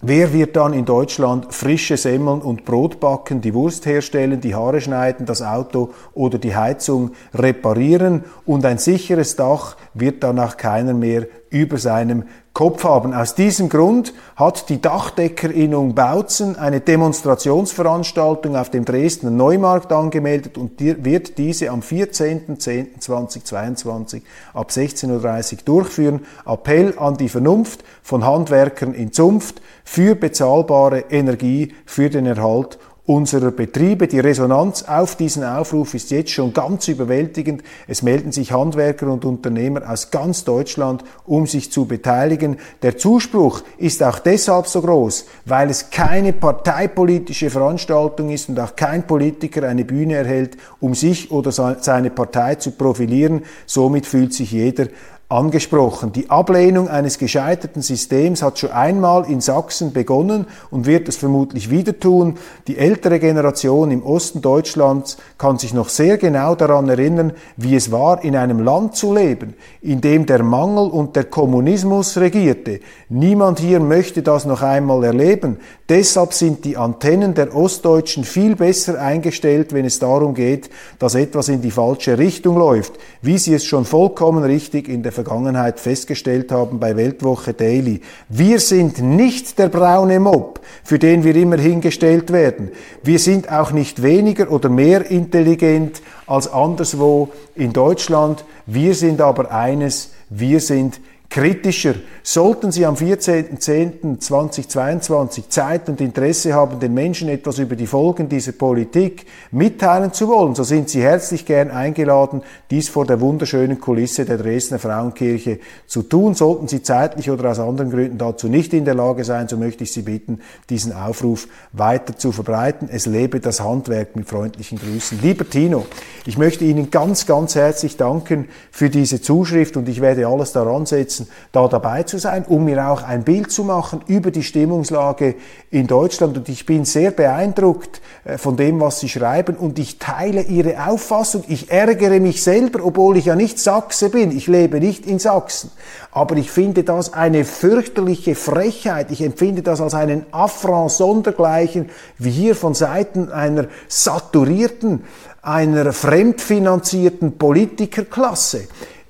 Wer 0.00 0.32
wird 0.32 0.54
dann 0.54 0.74
in 0.74 0.84
Deutschland 0.84 1.52
frische 1.52 1.96
Semmeln 1.96 2.40
und 2.40 2.64
Brot 2.64 3.00
backen, 3.00 3.40
die 3.40 3.52
Wurst 3.52 3.84
herstellen, 3.84 4.40
die 4.40 4.54
Haare 4.54 4.80
schneiden, 4.80 5.26
das 5.26 5.42
Auto 5.42 5.90
oder 6.14 6.38
die 6.38 6.54
Heizung 6.54 7.10
reparieren? 7.34 8.22
Und 8.46 8.64
ein 8.64 8.78
sicheres 8.78 9.34
Dach 9.34 9.76
wird 9.94 10.22
danach 10.22 10.56
keiner 10.56 10.94
mehr 10.94 11.26
über 11.50 11.78
seinem 11.78 12.24
Kopf 12.52 12.82
haben. 12.82 13.14
Aus 13.14 13.36
diesem 13.36 13.68
Grund 13.68 14.12
hat 14.34 14.68
die 14.68 14.80
Dachdeckerinnung 14.80 15.94
Bautzen 15.94 16.56
eine 16.56 16.80
Demonstrationsveranstaltung 16.80 18.56
auf 18.56 18.70
dem 18.70 18.84
Dresdner 18.84 19.30
Neumarkt 19.30 19.92
angemeldet 19.92 20.58
und 20.58 20.80
wird 20.80 21.38
diese 21.38 21.70
am 21.70 21.78
14.10.2022 21.80 24.22
ab 24.54 24.70
16.30 24.70 25.52
Uhr 25.52 25.58
durchführen. 25.64 26.26
Appell 26.46 26.98
an 26.98 27.16
die 27.16 27.28
Vernunft 27.28 27.84
von 28.02 28.26
Handwerkern 28.26 28.92
in 28.92 29.12
Zunft 29.12 29.62
für 29.84 30.16
bezahlbare 30.16 31.04
Energie 31.10 31.74
für 31.86 32.10
den 32.10 32.26
Erhalt 32.26 32.80
unserer 33.08 33.52
Betriebe. 33.52 34.06
Die 34.06 34.20
Resonanz 34.20 34.82
auf 34.82 35.16
diesen 35.16 35.42
Aufruf 35.42 35.94
ist 35.94 36.10
jetzt 36.10 36.30
schon 36.30 36.52
ganz 36.52 36.88
überwältigend. 36.88 37.62
Es 37.86 38.02
melden 38.02 38.32
sich 38.32 38.52
Handwerker 38.52 39.10
und 39.10 39.24
Unternehmer 39.24 39.90
aus 39.90 40.10
ganz 40.10 40.44
Deutschland, 40.44 41.02
um 41.24 41.46
sich 41.46 41.72
zu 41.72 41.86
beteiligen. 41.86 42.58
Der 42.82 42.98
Zuspruch 42.98 43.62
ist 43.78 44.02
auch 44.02 44.18
deshalb 44.18 44.66
so 44.66 44.82
groß, 44.82 45.24
weil 45.46 45.70
es 45.70 45.88
keine 45.88 46.34
parteipolitische 46.34 47.48
Veranstaltung 47.48 48.28
ist 48.28 48.50
und 48.50 48.60
auch 48.60 48.76
kein 48.76 49.06
Politiker 49.06 49.66
eine 49.66 49.86
Bühne 49.86 50.16
erhält, 50.16 50.58
um 50.78 50.94
sich 50.94 51.30
oder 51.30 51.50
seine 51.50 52.10
Partei 52.10 52.56
zu 52.56 52.72
profilieren. 52.72 53.42
Somit 53.64 54.04
fühlt 54.04 54.34
sich 54.34 54.52
jeder 54.52 54.88
angesprochen. 55.30 56.12
Die 56.12 56.30
Ablehnung 56.30 56.88
eines 56.88 57.18
gescheiterten 57.18 57.82
Systems 57.82 58.42
hat 58.42 58.58
schon 58.58 58.70
einmal 58.70 59.30
in 59.30 59.42
Sachsen 59.42 59.92
begonnen 59.92 60.46
und 60.70 60.86
wird 60.86 61.06
es 61.06 61.16
vermutlich 61.16 61.68
wieder 61.68 61.98
tun. 62.00 62.38
Die 62.66 62.78
ältere 62.78 63.18
Generation 63.18 63.90
im 63.90 64.02
Osten 64.02 64.40
Deutschlands 64.40 65.18
kann 65.36 65.58
sich 65.58 65.74
noch 65.74 65.90
sehr 65.90 66.16
genau 66.16 66.54
daran 66.54 66.88
erinnern, 66.88 67.32
wie 67.58 67.76
es 67.76 67.92
war, 67.92 68.24
in 68.24 68.36
einem 68.36 68.60
Land 68.60 68.96
zu 68.96 69.14
leben, 69.14 69.52
in 69.82 70.00
dem 70.00 70.24
der 70.24 70.42
Mangel 70.42 70.88
und 70.88 71.14
der 71.14 71.24
Kommunismus 71.24 72.16
regierte. 72.16 72.80
Niemand 73.10 73.58
hier 73.58 73.80
möchte 73.80 74.22
das 74.22 74.46
noch 74.46 74.62
einmal 74.62 75.04
erleben. 75.04 75.58
Deshalb 75.90 76.32
sind 76.32 76.64
die 76.64 76.78
Antennen 76.78 77.34
der 77.34 77.54
Ostdeutschen 77.54 78.24
viel 78.24 78.56
besser 78.56 78.98
eingestellt, 78.98 79.74
wenn 79.74 79.84
es 79.84 79.98
darum 79.98 80.32
geht, 80.32 80.70
dass 80.98 81.14
etwas 81.14 81.50
in 81.50 81.60
die 81.60 81.70
falsche 81.70 82.16
Richtung 82.16 82.56
läuft, 82.56 82.94
wie 83.20 83.36
sie 83.36 83.52
es 83.52 83.66
schon 83.66 83.84
vollkommen 83.84 84.42
richtig 84.42 84.88
in 84.88 85.02
der 85.02 85.12
Vergangenheit 85.24 85.80
festgestellt 85.80 86.52
haben 86.52 86.78
bei 86.78 86.96
Weltwoche 86.96 87.52
Daily. 87.52 88.02
Wir 88.28 88.60
sind 88.60 89.00
nicht 89.00 89.58
der 89.58 89.68
braune 89.68 90.20
Mob, 90.20 90.60
für 90.84 91.00
den 91.00 91.24
wir 91.24 91.34
immer 91.34 91.58
hingestellt 91.58 92.32
werden. 92.32 92.70
Wir 93.02 93.18
sind 93.18 93.50
auch 93.50 93.72
nicht 93.72 94.00
weniger 94.00 94.48
oder 94.52 94.68
mehr 94.68 95.10
intelligent 95.10 96.02
als 96.28 96.52
anderswo 96.52 97.30
in 97.56 97.72
Deutschland. 97.72 98.44
Wir 98.66 98.94
sind 98.94 99.20
aber 99.20 99.50
eines, 99.50 100.12
wir 100.30 100.60
sind 100.60 101.00
kritischer. 101.30 101.94
Sollten 102.22 102.70
Sie 102.72 102.86
am 102.86 102.94
14.10.2022 102.94 105.48
Zeit 105.48 105.88
und 105.88 106.00
Interesse 106.00 106.54
haben, 106.54 106.78
den 106.80 106.94
Menschen 106.94 107.28
etwas 107.28 107.58
über 107.58 107.76
die 107.76 107.86
Folgen 107.86 108.28
dieser 108.28 108.52
Politik 108.52 109.26
mitteilen 109.50 110.12
zu 110.12 110.28
wollen, 110.28 110.54
so 110.54 110.62
sind 110.62 110.90
Sie 110.90 111.02
herzlich 111.02 111.46
gern 111.46 111.70
eingeladen, 111.70 112.42
dies 112.70 112.88
vor 112.88 113.04
der 113.06 113.20
wunderschönen 113.20 113.80
Kulisse 113.80 114.24
der 114.24 114.38
Dresdner 114.38 114.78
Frauenkirche 114.78 115.58
zu 115.86 116.02
tun. 116.02 116.34
Sollten 116.34 116.68
Sie 116.68 116.82
zeitlich 116.82 117.30
oder 117.30 117.50
aus 117.50 117.58
anderen 117.58 117.90
Gründen 117.90 118.18
dazu 118.18 118.48
nicht 118.48 118.74
in 118.74 118.84
der 118.84 118.94
Lage 118.94 119.24
sein, 119.24 119.48
so 119.48 119.56
möchte 119.56 119.84
ich 119.84 119.92
Sie 119.92 120.02
bitten, 120.02 120.40
diesen 120.68 120.92
Aufruf 120.92 121.48
weiter 121.72 122.14
zu 122.16 122.32
verbreiten. 122.32 122.88
Es 122.90 123.06
lebe 123.06 123.40
das 123.40 123.60
Handwerk 123.60 124.16
mit 124.16 124.28
freundlichen 124.28 124.78
Grüßen. 124.78 125.20
Lieber 125.22 125.48
Tino, 125.48 125.86
ich 126.26 126.36
möchte 126.36 126.64
Ihnen 126.64 126.90
ganz, 126.90 127.26
ganz 127.26 127.54
herzlich 127.54 127.96
danken 127.96 128.48
für 128.70 128.90
diese 128.90 129.22
Zuschrift 129.22 129.76
und 129.76 129.88
ich 129.88 130.00
werde 130.00 130.26
alles 130.26 130.52
daran 130.52 130.86
setzen, 130.86 131.17
setzen, 131.18 131.28
da 131.52 131.66
dabei 131.68 132.02
zu 132.04 132.18
sein, 132.18 132.44
um 132.48 132.64
mir 132.64 132.88
auch 132.88 133.02
ein 133.02 133.24
Bild 133.24 133.50
zu 133.50 133.64
machen 133.64 134.02
über 134.06 134.30
die 134.30 134.42
Stimmungslage 134.42 135.34
in 135.70 135.86
Deutschland. 135.86 136.36
Und 136.36 136.48
ich 136.48 136.66
bin 136.66 136.84
sehr 136.84 137.10
beeindruckt 137.10 138.00
äh, 138.24 138.38
von 138.38 138.56
dem, 138.56 138.80
was 138.80 139.00
Sie 139.00 139.08
schreiben 139.08 139.56
und 139.56 139.78
ich 139.78 139.98
teile 139.98 140.42
Ihre 140.42 140.86
Auffassung. 140.86 141.44
Ich 141.48 141.70
ärgere 141.70 142.20
mich 142.20 142.42
selber, 142.42 142.84
obwohl 142.84 143.16
ich 143.16 143.26
ja 143.26 143.36
nicht 143.36 143.58
Sachse 143.58 144.10
bin. 144.10 144.36
Ich 144.36 144.46
lebe 144.46 144.80
nicht 144.80 145.06
in 145.06 145.18
Sachsen. 145.18 145.70
Aber 146.10 146.36
ich 146.36 146.50
finde 146.50 146.84
das 146.84 147.12
eine 147.12 147.44
fürchterliche 147.44 148.34
Frechheit. 148.34 149.10
Ich 149.10 149.22
empfinde 149.22 149.62
das 149.62 149.80
als 149.80 149.94
einen 149.94 150.26
Affront 150.30 150.90
sondergleichen, 150.90 151.90
wie 152.18 152.30
hier 152.30 152.54
von 152.54 152.74
Seiten 152.74 153.30
einer 153.30 153.66
saturierten, 153.88 155.04
einer 155.42 155.92
fremdfinanzierten 155.92 157.38
Politikerklasse 157.38 158.66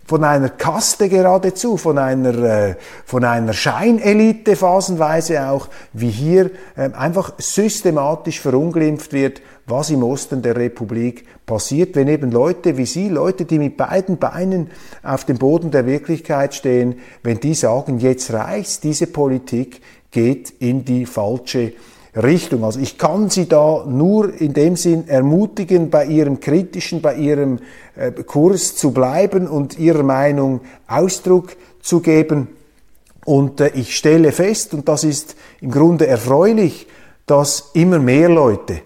von 0.08 0.24
einer 0.24 0.48
Kaste 0.48 1.10
geradezu, 1.10 1.76
von 1.76 1.98
einer, 1.98 2.34
äh, 2.42 2.74
von 3.04 3.24
einer 3.24 3.52
Scheinelite 3.52 4.56
phasenweise 4.56 5.50
auch, 5.50 5.68
wie 5.92 6.08
hier 6.08 6.50
äh, 6.76 6.90
einfach 6.94 7.34
systematisch 7.36 8.40
verunglimpft 8.40 9.12
wird, 9.12 9.42
was 9.66 9.90
im 9.90 10.02
Osten 10.02 10.40
der 10.40 10.56
Republik 10.56 11.26
passiert, 11.44 11.94
wenn 11.94 12.08
eben 12.08 12.32
Leute 12.32 12.78
wie 12.78 12.86
Sie, 12.86 13.10
Leute, 13.10 13.44
die 13.44 13.58
mit 13.58 13.76
beiden 13.76 14.16
Beinen 14.16 14.70
auf 15.02 15.26
dem 15.26 15.36
Boden 15.36 15.70
der 15.70 15.84
Wirklichkeit 15.84 16.54
stehen, 16.54 17.00
wenn 17.22 17.38
die 17.38 17.52
sagen, 17.52 17.98
jetzt 17.98 18.32
reicht's, 18.32 18.80
diese 18.80 19.08
Politik 19.08 19.82
geht 20.10 20.48
in 20.58 20.86
die 20.86 21.04
falsche 21.04 21.74
Richtung. 22.18 22.64
Also 22.64 22.80
ich 22.80 22.98
kann 22.98 23.30
Sie 23.30 23.48
da 23.48 23.84
nur 23.86 24.34
in 24.40 24.52
dem 24.52 24.76
Sinn 24.76 25.08
ermutigen, 25.08 25.90
bei 25.90 26.06
Ihrem 26.06 26.40
kritischen, 26.40 27.00
bei 27.00 27.14
Ihrem 27.14 27.60
äh, 27.96 28.10
Kurs 28.10 28.76
zu 28.76 28.90
bleiben 28.90 29.46
und 29.46 29.78
Ihrer 29.78 30.02
Meinung 30.02 30.60
Ausdruck 30.86 31.56
zu 31.80 32.00
geben. 32.00 32.48
Und 33.24 33.60
äh, 33.60 33.70
ich 33.74 33.96
stelle 33.96 34.32
fest, 34.32 34.74
und 34.74 34.88
das 34.88 35.04
ist 35.04 35.36
im 35.60 35.70
Grunde 35.70 36.06
erfreulich, 36.06 36.86
dass 37.26 37.70
immer 37.74 37.98
mehr 37.98 38.28
Leute 38.28 38.80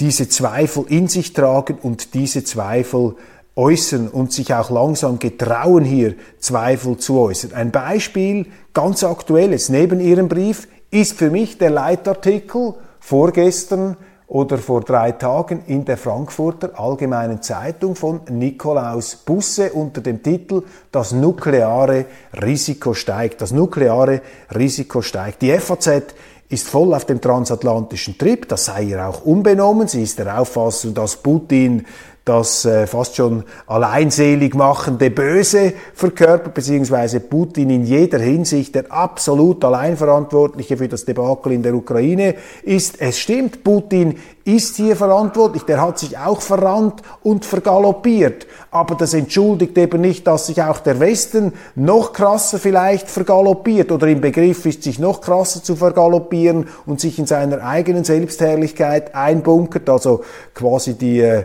diese 0.00 0.28
Zweifel 0.28 0.86
in 0.88 1.08
sich 1.08 1.32
tragen 1.32 1.78
und 1.80 2.14
diese 2.14 2.42
Zweifel 2.42 3.14
äußern 3.54 4.08
und 4.08 4.32
sich 4.32 4.54
auch 4.54 4.70
langsam 4.70 5.18
getrauen, 5.18 5.84
hier 5.84 6.14
Zweifel 6.38 6.96
zu 6.96 7.20
äußern. 7.20 7.52
Ein 7.52 7.70
Beispiel, 7.70 8.46
ganz 8.72 9.04
aktuelles, 9.04 9.68
neben 9.68 10.00
Ihrem 10.00 10.28
Brief, 10.28 10.66
ist 10.92 11.18
für 11.18 11.30
mich 11.30 11.58
der 11.58 11.70
Leitartikel 11.70 12.74
vorgestern 13.00 13.96
oder 14.28 14.58
vor 14.58 14.82
drei 14.82 15.12
Tagen 15.12 15.62
in 15.66 15.84
der 15.84 15.96
Frankfurter 15.96 16.78
Allgemeinen 16.78 17.42
Zeitung 17.42 17.96
von 17.96 18.20
Nikolaus 18.30 19.16
Busse 19.16 19.72
unter 19.72 20.00
dem 20.00 20.22
Titel 20.22 20.62
Das 20.90 21.12
nukleare 21.12 22.06
Risiko 22.42 22.94
steigt. 22.94 23.40
Das 23.40 23.52
nukleare 23.52 24.20
Risiko 24.54 25.02
steigt. 25.02 25.42
Die 25.42 25.52
FAZ 25.58 26.14
ist 26.48 26.68
voll 26.68 26.92
auf 26.94 27.06
dem 27.06 27.20
transatlantischen 27.20 28.18
Trip, 28.18 28.46
das 28.46 28.66
sei 28.66 28.82
ihr 28.82 29.06
auch 29.06 29.24
unbenommen. 29.24 29.88
Sie 29.88 30.02
ist 30.02 30.18
der 30.18 30.38
Auffassung, 30.38 30.92
dass 30.92 31.16
Putin 31.16 31.86
das 32.24 32.64
äh, 32.64 32.86
fast 32.86 33.16
schon 33.16 33.42
alleinselig 33.66 34.54
machende 34.54 35.10
Böse 35.10 35.72
verkörpert, 35.94 36.54
beziehungsweise 36.54 37.18
Putin 37.18 37.70
in 37.70 37.84
jeder 37.84 38.20
Hinsicht 38.20 38.74
der 38.76 38.92
absolut 38.92 39.64
Alleinverantwortliche 39.64 40.76
für 40.76 40.88
das 40.88 41.04
Debakel 41.04 41.52
in 41.52 41.62
der 41.62 41.74
Ukraine 41.74 42.36
ist. 42.62 43.00
Es 43.00 43.18
stimmt, 43.18 43.64
Putin 43.64 44.16
ist 44.44 44.76
hier 44.76 44.96
verantwortlich, 44.96 45.62
der 45.62 45.80
hat 45.80 45.98
sich 45.98 46.18
auch 46.18 46.40
verrannt 46.40 47.02
und 47.22 47.44
vergaloppiert. 47.44 48.46
Aber 48.70 48.94
das 48.94 49.14
entschuldigt 49.14 49.76
eben 49.78 50.00
nicht, 50.00 50.26
dass 50.26 50.46
sich 50.46 50.62
auch 50.62 50.80
der 50.80 50.98
Westen 50.98 51.52
noch 51.76 52.12
krasser 52.12 52.58
vielleicht 52.58 53.08
vergaloppiert 53.08 53.92
oder 53.92 54.08
im 54.08 54.20
Begriff 54.20 54.66
ist, 54.66 54.82
sich 54.82 54.98
noch 54.98 55.20
krasser 55.20 55.62
zu 55.62 55.76
vergaloppieren 55.76 56.68
und 56.86 57.00
sich 57.00 57.18
in 57.18 57.26
seiner 57.26 57.62
eigenen 57.62 58.04
Selbstherrlichkeit 58.04 59.14
einbunkert. 59.14 59.88
Also 59.88 60.24
quasi 60.54 60.94
die, 60.94 61.20
äh, 61.20 61.44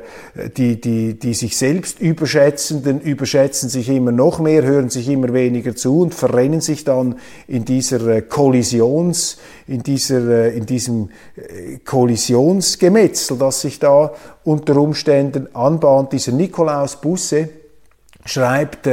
die, 0.76 0.82
die, 0.82 1.20
die 1.20 1.34
sich 1.34 1.58
selbst 1.58 2.00
überschätzenden 2.00 3.00
überschätzen 3.00 3.70
sich 3.70 3.90
immer 3.90 4.12
noch 4.12 4.40
mehr, 4.40 4.64
hören 4.64 4.90
sich 4.90 5.08
immer 5.08 5.34
weniger 5.34 5.76
zu 5.76 6.02
und 6.02 6.14
verrennen 6.14 6.62
sich 6.62 6.84
dann 6.84 7.20
in 7.48 7.64
dieser 7.64 8.06
äh, 8.08 8.22
Kollisions, 8.22 9.38
in 9.68 9.84
dieser, 9.84 10.28
äh, 10.28 10.58
in 10.58 10.66
diesem 10.66 11.10
Kollisionsgemetzel, 11.86 13.38
das 13.38 13.62
sich 13.62 13.80
da 13.80 14.14
unter 14.44 14.78
Umständen 14.78 15.54
anbahnt. 15.56 16.14
Dieser 16.14 16.32
Nikolaus 16.32 17.00
Busse 17.00 17.50
schreibt 18.26 18.90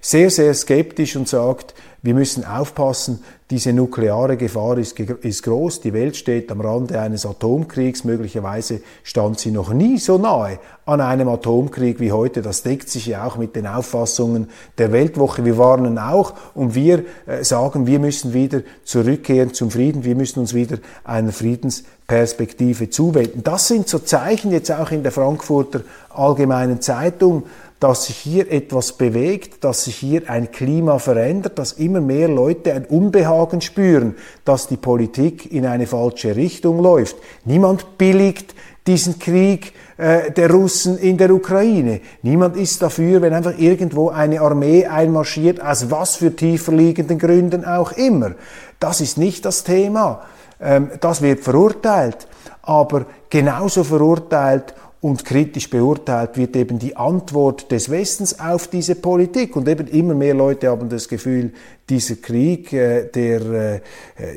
sehr, 0.00 0.30
sehr 0.30 0.54
skeptisch 0.54 1.16
und 1.16 1.28
sagt, 1.28 1.74
wir 2.02 2.14
müssen 2.14 2.44
aufpassen, 2.46 3.22
diese 3.50 3.72
nukleare 3.72 4.36
Gefahr 4.36 4.78
ist, 4.78 4.98
ist, 4.98 5.42
groß. 5.42 5.80
Die 5.80 5.92
Welt 5.92 6.16
steht 6.16 6.52
am 6.52 6.60
Rande 6.60 7.00
eines 7.00 7.26
Atomkriegs. 7.26 8.04
Möglicherweise 8.04 8.80
stand 9.02 9.40
sie 9.40 9.50
noch 9.50 9.72
nie 9.72 9.98
so 9.98 10.18
nahe 10.18 10.60
an 10.86 11.00
einem 11.00 11.28
Atomkrieg 11.28 11.98
wie 11.98 12.12
heute. 12.12 12.42
Das 12.42 12.62
deckt 12.62 12.88
sich 12.88 13.06
ja 13.06 13.26
auch 13.26 13.36
mit 13.36 13.56
den 13.56 13.66
Auffassungen 13.66 14.48
der 14.78 14.92
Weltwoche. 14.92 15.44
Wir 15.44 15.58
warnen 15.58 15.98
auch 15.98 16.34
und 16.54 16.76
wir 16.76 17.04
äh, 17.26 17.42
sagen, 17.42 17.88
wir 17.88 17.98
müssen 17.98 18.34
wieder 18.34 18.60
zurückkehren 18.84 19.52
zum 19.52 19.72
Frieden. 19.72 20.04
Wir 20.04 20.14
müssen 20.14 20.38
uns 20.38 20.54
wieder 20.54 20.78
einer 21.02 21.32
Friedensperspektive 21.32 22.88
zuwenden. 22.90 23.42
Das 23.42 23.66
sind 23.66 23.88
so 23.88 23.98
Zeichen 23.98 24.52
jetzt 24.52 24.70
auch 24.70 24.92
in 24.92 25.02
der 25.02 25.12
Frankfurter 25.12 25.80
Allgemeinen 26.10 26.80
Zeitung 26.80 27.44
dass 27.80 28.04
sich 28.04 28.16
hier 28.16 28.52
etwas 28.52 28.92
bewegt, 28.92 29.64
dass 29.64 29.84
sich 29.84 29.96
hier 29.96 30.28
ein 30.28 30.52
Klima 30.52 30.98
verändert, 30.98 31.58
dass 31.58 31.72
immer 31.72 32.02
mehr 32.02 32.28
Leute 32.28 32.74
ein 32.74 32.84
Unbehagen 32.84 33.62
spüren, 33.62 34.16
dass 34.44 34.68
die 34.68 34.76
Politik 34.76 35.50
in 35.50 35.64
eine 35.64 35.86
falsche 35.86 36.36
Richtung 36.36 36.80
läuft. 36.80 37.16
Niemand 37.46 37.96
billigt 37.96 38.54
diesen 38.86 39.18
Krieg 39.18 39.72
äh, 39.96 40.30
der 40.30 40.50
Russen 40.50 40.98
in 40.98 41.16
der 41.16 41.30
Ukraine. 41.30 42.00
Niemand 42.22 42.56
ist 42.56 42.82
dafür, 42.82 43.22
wenn 43.22 43.32
einfach 43.32 43.58
irgendwo 43.58 44.10
eine 44.10 44.42
Armee 44.42 44.86
einmarschiert, 44.86 45.62
aus 45.62 45.90
was 45.90 46.16
für 46.16 46.36
tiefer 46.36 46.72
liegenden 46.72 47.18
Gründen 47.18 47.64
auch 47.64 47.92
immer. 47.92 48.32
Das 48.78 49.00
ist 49.00 49.16
nicht 49.16 49.44
das 49.46 49.64
Thema. 49.64 50.22
Ähm, 50.60 50.90
das 51.00 51.22
wird 51.22 51.40
verurteilt. 51.40 52.28
Aber 52.62 53.06
genauso 53.30 53.84
verurteilt 53.84 54.74
und 55.02 55.24
kritisch 55.24 55.70
beurteilt 55.70 56.36
wird 56.36 56.54
eben 56.56 56.78
die 56.78 56.94
Antwort 56.94 57.72
des 57.72 57.90
Westens 57.90 58.38
auf 58.38 58.68
diese 58.68 58.94
Politik. 58.94 59.56
Und 59.56 59.66
eben 59.66 59.86
immer 59.86 60.14
mehr 60.14 60.34
Leute 60.34 60.68
haben 60.68 60.90
das 60.90 61.08
Gefühl, 61.08 61.52
dieser 61.88 62.16
Krieg, 62.16 62.70
äh, 62.74 63.06
der 63.06 63.40
äh, 63.40 63.80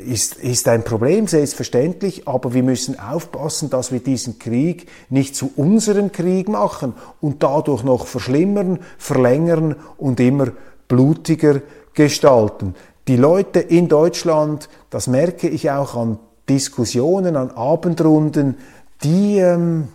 ist, 0.05 0.37
ist 0.37 0.67
ein 0.69 0.83
Problem, 0.83 1.27
selbstverständlich, 1.27 2.29
aber 2.29 2.53
wir 2.53 2.63
müssen 2.63 2.97
aufpassen, 2.97 3.69
dass 3.69 3.91
wir 3.91 3.99
diesen 3.99 4.39
Krieg 4.39 4.87
nicht 5.09 5.35
zu 5.35 5.51
unserem 5.57 6.13
Krieg 6.13 6.47
machen 6.47 6.93
und 7.19 7.43
dadurch 7.43 7.83
noch 7.83 8.07
verschlimmern, 8.07 8.79
verlängern 8.97 9.75
und 9.97 10.21
immer 10.21 10.47
blutiger 10.87 11.61
gestalten. 11.93 12.73
Die 13.09 13.17
Leute 13.17 13.59
in 13.59 13.89
Deutschland, 13.89 14.69
das 14.89 15.07
merke 15.07 15.49
ich 15.49 15.69
auch 15.69 15.95
an 15.95 16.19
Diskussionen, 16.47 17.35
an 17.35 17.51
Abendrunden, 17.51 18.55
die 19.03 19.39
ähm, 19.39 19.89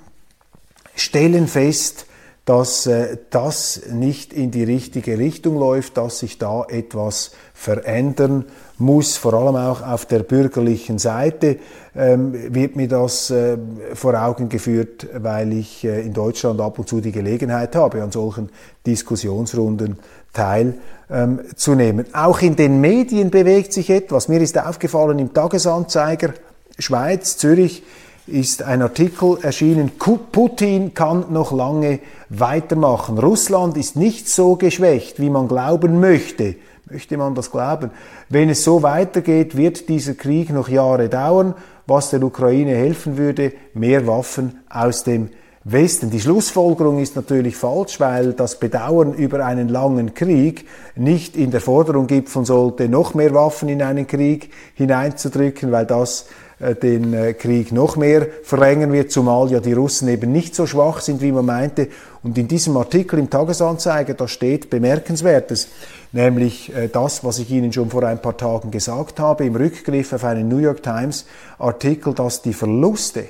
stellen 1.00 1.46
fest, 1.46 2.06
dass 2.48 2.86
äh, 2.86 3.18
das 3.28 3.82
nicht 3.92 4.32
in 4.32 4.50
die 4.50 4.64
richtige 4.64 5.18
Richtung 5.18 5.58
läuft, 5.58 5.98
dass 5.98 6.20
sich 6.20 6.38
da 6.38 6.64
etwas 6.64 7.32
verändern 7.52 8.46
muss, 8.78 9.18
vor 9.18 9.34
allem 9.34 9.56
auch 9.56 9.82
auf 9.82 10.06
der 10.06 10.20
bürgerlichen 10.20 10.98
Seite 10.98 11.58
ähm, 11.94 12.54
wird 12.54 12.74
mir 12.74 12.88
das 12.88 13.28
äh, 13.28 13.58
vor 13.92 14.14
Augen 14.14 14.48
geführt, 14.48 15.08
weil 15.14 15.52
ich 15.52 15.84
äh, 15.84 16.00
in 16.00 16.14
Deutschland 16.14 16.58
ab 16.62 16.78
und 16.78 16.88
zu 16.88 17.02
die 17.02 17.12
Gelegenheit 17.12 17.76
habe, 17.76 18.02
an 18.02 18.12
solchen 18.12 18.48
Diskussionsrunden 18.86 19.98
teilzunehmen. 20.32 22.06
Ähm, 22.06 22.14
auch 22.14 22.40
in 22.40 22.56
den 22.56 22.80
Medien 22.80 23.30
bewegt 23.30 23.74
sich 23.74 23.90
etwas. 23.90 24.28
Mir 24.28 24.40
ist 24.40 24.56
aufgefallen 24.56 25.18
im 25.18 25.34
Tagesanzeiger 25.34 26.32
Schweiz, 26.78 27.36
Zürich, 27.36 27.82
ist 28.28 28.62
ein 28.62 28.82
Artikel 28.82 29.38
erschienen, 29.42 29.92
Putin 29.98 30.94
kann 30.94 31.26
noch 31.30 31.52
lange 31.52 32.00
weitermachen. 32.28 33.18
Russland 33.18 33.76
ist 33.76 33.96
nicht 33.96 34.28
so 34.28 34.56
geschwächt, 34.56 35.20
wie 35.20 35.30
man 35.30 35.48
glauben 35.48 36.00
möchte. 36.00 36.56
Möchte 36.90 37.16
man 37.16 37.34
das 37.34 37.50
glauben? 37.50 37.90
Wenn 38.28 38.48
es 38.48 38.64
so 38.64 38.82
weitergeht, 38.82 39.56
wird 39.56 39.88
dieser 39.88 40.14
Krieg 40.14 40.50
noch 40.50 40.68
Jahre 40.68 41.08
dauern, 41.08 41.54
was 41.86 42.10
der 42.10 42.22
Ukraine 42.22 42.74
helfen 42.74 43.18
würde, 43.18 43.52
mehr 43.74 44.06
Waffen 44.06 44.60
aus 44.70 45.04
dem 45.04 45.30
Westen. 45.64 46.10
Die 46.10 46.20
Schlussfolgerung 46.20 46.98
ist 46.98 47.16
natürlich 47.16 47.56
falsch, 47.56 48.00
weil 48.00 48.32
das 48.32 48.58
Bedauern 48.58 49.12
über 49.12 49.44
einen 49.44 49.68
langen 49.68 50.14
Krieg 50.14 50.66
nicht 50.96 51.36
in 51.36 51.50
der 51.50 51.60
Forderung 51.60 52.06
gipfeln 52.06 52.44
sollte, 52.44 52.88
noch 52.88 53.14
mehr 53.14 53.34
Waffen 53.34 53.68
in 53.68 53.82
einen 53.82 54.06
Krieg 54.06 54.50
hineinzudrücken, 54.74 55.70
weil 55.70 55.84
das 55.84 56.26
den 56.60 57.14
äh, 57.14 57.34
Krieg 57.34 57.70
noch 57.72 57.96
mehr 57.96 58.26
verlängern 58.42 58.92
wird, 58.92 59.12
zumal 59.12 59.50
ja 59.50 59.60
die 59.60 59.72
Russen 59.72 60.08
eben 60.08 60.32
nicht 60.32 60.54
so 60.54 60.66
schwach 60.66 61.00
sind, 61.00 61.20
wie 61.22 61.30
man 61.30 61.46
meinte. 61.46 61.88
Und 62.22 62.36
in 62.36 62.48
diesem 62.48 62.76
Artikel 62.76 63.18
im 63.18 63.30
Tagesanzeiger, 63.30 64.14
da 64.14 64.26
steht 64.26 64.68
bemerkenswertes, 64.68 65.68
nämlich 66.12 66.74
äh, 66.74 66.88
das, 66.88 67.22
was 67.22 67.38
ich 67.38 67.50
Ihnen 67.50 67.72
schon 67.72 67.90
vor 67.90 68.02
ein 68.02 68.20
paar 68.20 68.36
Tagen 68.36 68.70
gesagt 68.70 69.20
habe, 69.20 69.44
im 69.44 69.54
Rückgriff 69.54 70.12
auf 70.12 70.24
einen 70.24 70.48
New 70.48 70.58
York 70.58 70.82
Times 70.82 71.26
Artikel, 71.58 72.12
dass 72.12 72.42
die 72.42 72.52
Verluste 72.52 73.26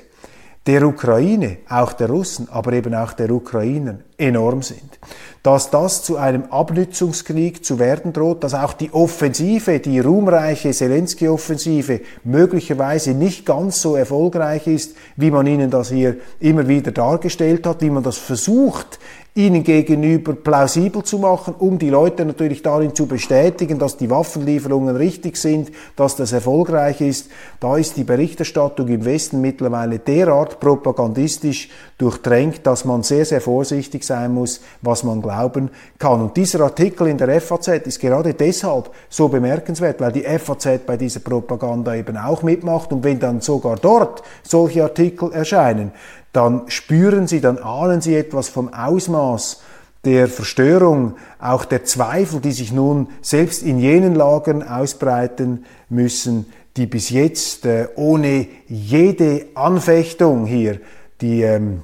der 0.67 0.83
Ukraine, 0.85 1.57
auch 1.67 1.93
der 1.93 2.09
Russen, 2.09 2.47
aber 2.51 2.73
eben 2.73 2.93
auch 2.93 3.13
der 3.13 3.31
Ukrainer 3.31 3.99
enorm 4.17 4.61
sind. 4.61 4.99
Dass 5.41 5.71
das 5.71 6.03
zu 6.03 6.17
einem 6.17 6.43
Abnützungskrieg 6.51 7.63
zu 7.63 7.79
werden 7.79 8.11
droht, 8.11 8.43
dass 8.43 8.53
auch 8.53 8.73
die 8.73 8.93
Offensive, 8.93 9.79
die 9.79 9.99
ruhmreiche 9.99 10.71
Zelensky-Offensive 10.71 12.01
möglicherweise 12.23 13.11
nicht 13.11 13.45
ganz 13.45 13.81
so 13.81 13.95
erfolgreich 13.95 14.67
ist, 14.67 14.95
wie 15.15 15.31
man 15.31 15.47
ihnen 15.47 15.71
das 15.71 15.89
hier 15.89 16.17
immer 16.39 16.67
wieder 16.67 16.91
dargestellt 16.91 17.65
hat, 17.65 17.81
wie 17.81 17.89
man 17.89 18.03
das 18.03 18.17
versucht 18.17 18.99
ihnen 19.39 19.63
gegenüber 19.63 20.33
plausibel 20.33 21.01
zu 21.03 21.17
machen, 21.17 21.55
um 21.57 21.79
die 21.79 21.89
Leute 21.89 22.25
natürlich 22.25 22.61
darin 22.61 22.93
zu 22.93 23.05
bestätigen, 23.05 23.79
dass 23.79 23.95
die 23.95 24.09
Waffenlieferungen 24.09 24.97
richtig 24.97 25.37
sind, 25.37 25.71
dass 25.95 26.17
das 26.17 26.33
erfolgreich 26.33 26.99
ist. 26.99 27.29
Da 27.61 27.77
ist 27.77 27.95
die 27.95 28.03
Berichterstattung 28.03 28.89
im 28.89 29.05
Westen 29.05 29.39
mittlerweile 29.39 29.97
derart 29.97 30.59
propagandistisch 30.59 31.69
durchdrängt, 31.97 32.67
dass 32.67 32.83
man 32.83 33.03
sehr, 33.03 33.23
sehr 33.23 33.39
vorsichtig 33.39 34.03
sein 34.03 34.33
muss, 34.33 34.59
was 34.81 35.05
man 35.05 35.21
glauben 35.21 35.69
kann. 35.97 36.21
Und 36.21 36.35
dieser 36.35 36.59
Artikel 36.61 37.07
in 37.07 37.17
der 37.17 37.39
FAZ 37.39 37.67
ist 37.87 37.99
gerade 38.01 38.33
deshalb 38.33 38.91
so 39.07 39.29
bemerkenswert, 39.29 40.01
weil 40.01 40.11
die 40.11 40.23
FAZ 40.23 40.85
bei 40.85 40.97
dieser 40.97 41.21
Propaganda 41.21 41.95
eben 41.95 42.17
auch 42.17 42.43
mitmacht. 42.43 42.91
Und 42.91 43.05
wenn 43.05 43.19
dann 43.19 43.39
sogar 43.39 43.77
dort 43.77 44.21
solche 44.43 44.83
Artikel 44.83 45.31
erscheinen, 45.31 45.91
dann 46.33 46.63
spüren 46.67 47.27
Sie, 47.27 47.41
dann 47.41 47.57
ahnen 47.57 48.01
Sie 48.01 48.15
etwas 48.15 48.49
vom 48.49 48.73
Ausmaß 48.73 49.61
der 50.05 50.27
Verstörung, 50.27 51.15
auch 51.39 51.65
der 51.65 51.83
Zweifel, 51.83 52.39
die 52.39 52.51
sich 52.51 52.71
nun 52.71 53.09
selbst 53.21 53.63
in 53.63 53.79
jenen 53.79 54.15
Lagern 54.15 54.63
ausbreiten 54.63 55.65
müssen, 55.89 56.45
die 56.77 56.85
bis 56.85 57.09
jetzt 57.09 57.65
äh, 57.65 57.87
ohne 57.95 58.47
jede 58.67 59.47
Anfechtung 59.55 60.45
hier 60.45 60.79
die 61.21 61.41
ähm, 61.41 61.81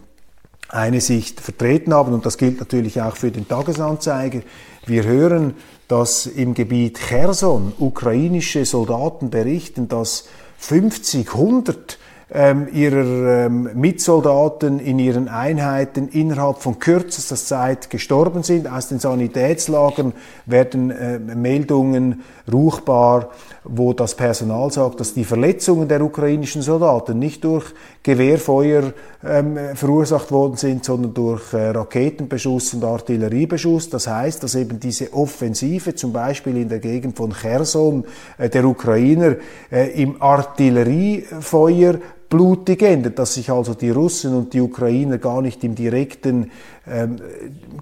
eine 0.69 1.01
Sicht 1.01 1.41
vertreten 1.41 1.93
haben. 1.93 2.13
Und 2.13 2.25
das 2.25 2.37
gilt 2.37 2.59
natürlich 2.59 3.01
auch 3.01 3.15
für 3.15 3.31
den 3.31 3.47
Tagesanzeiger. 3.47 4.41
Wir 4.85 5.03
hören, 5.03 5.55
dass 5.87 6.25
im 6.25 6.53
Gebiet 6.53 6.99
Cherson 6.99 7.73
ukrainische 7.77 8.65
Soldaten 8.65 9.29
berichten, 9.29 9.87
dass 9.87 10.25
50, 10.57 11.33
100 11.33 11.97
ähm, 12.33 12.67
ihrer 12.73 13.45
ähm, 13.45 13.69
Mitsoldaten 13.75 14.79
in 14.79 14.97
ihren 14.97 15.27
Einheiten 15.27 16.07
innerhalb 16.07 16.57
von 16.57 16.79
kürzester 16.79 17.35
Zeit 17.35 17.89
gestorben 17.89 18.41
sind. 18.41 18.67
Aus 18.67 18.87
den 18.87 18.99
Sanitätslagern 18.99 20.13
werden 20.45 20.89
äh, 20.89 21.19
Meldungen 21.19 22.23
ruchbar, 22.51 23.29
wo 23.63 23.93
das 23.93 24.15
Personal 24.15 24.71
sagt, 24.71 24.99
dass 24.99 25.13
die 25.13 25.23
Verletzungen 25.23 25.87
der 25.87 26.01
ukrainischen 26.01 26.61
Soldaten 26.61 27.19
nicht 27.19 27.43
durch 27.43 27.65
Gewehrfeuer 28.03 28.93
ähm, 29.23 29.57
verursacht 29.75 30.31
worden 30.31 30.57
sind, 30.57 30.85
sondern 30.85 31.13
durch 31.13 31.53
äh, 31.53 31.69
Raketenbeschuss 31.69 32.73
und 32.73 32.83
Artilleriebeschuss. 32.83 33.89
Das 33.89 34.07
heißt, 34.07 34.43
dass 34.43 34.55
eben 34.55 34.79
diese 34.79 35.13
Offensive, 35.13 35.95
zum 35.95 36.13
Beispiel 36.13 36.57
in 36.57 36.69
der 36.69 36.79
Gegend 36.79 37.17
von 37.17 37.33
Cherson, 37.33 38.05
äh, 38.37 38.49
der 38.49 38.65
Ukrainer 38.65 39.35
äh, 39.71 40.01
im 40.01 40.21
Artilleriefeuer 40.21 41.99
blutig 42.35 42.81
endet, 42.81 43.17
dass 43.17 43.35
sich 43.35 43.49
also 43.49 43.73
die 43.73 43.91
Russen 43.91 44.35
und 44.35 44.53
die 44.53 44.59
Ukrainer 44.59 45.17
gar 45.19 45.41
nicht 45.41 45.63
im 45.63 45.73
direkten 45.73 46.51
ähm, 46.87 47.17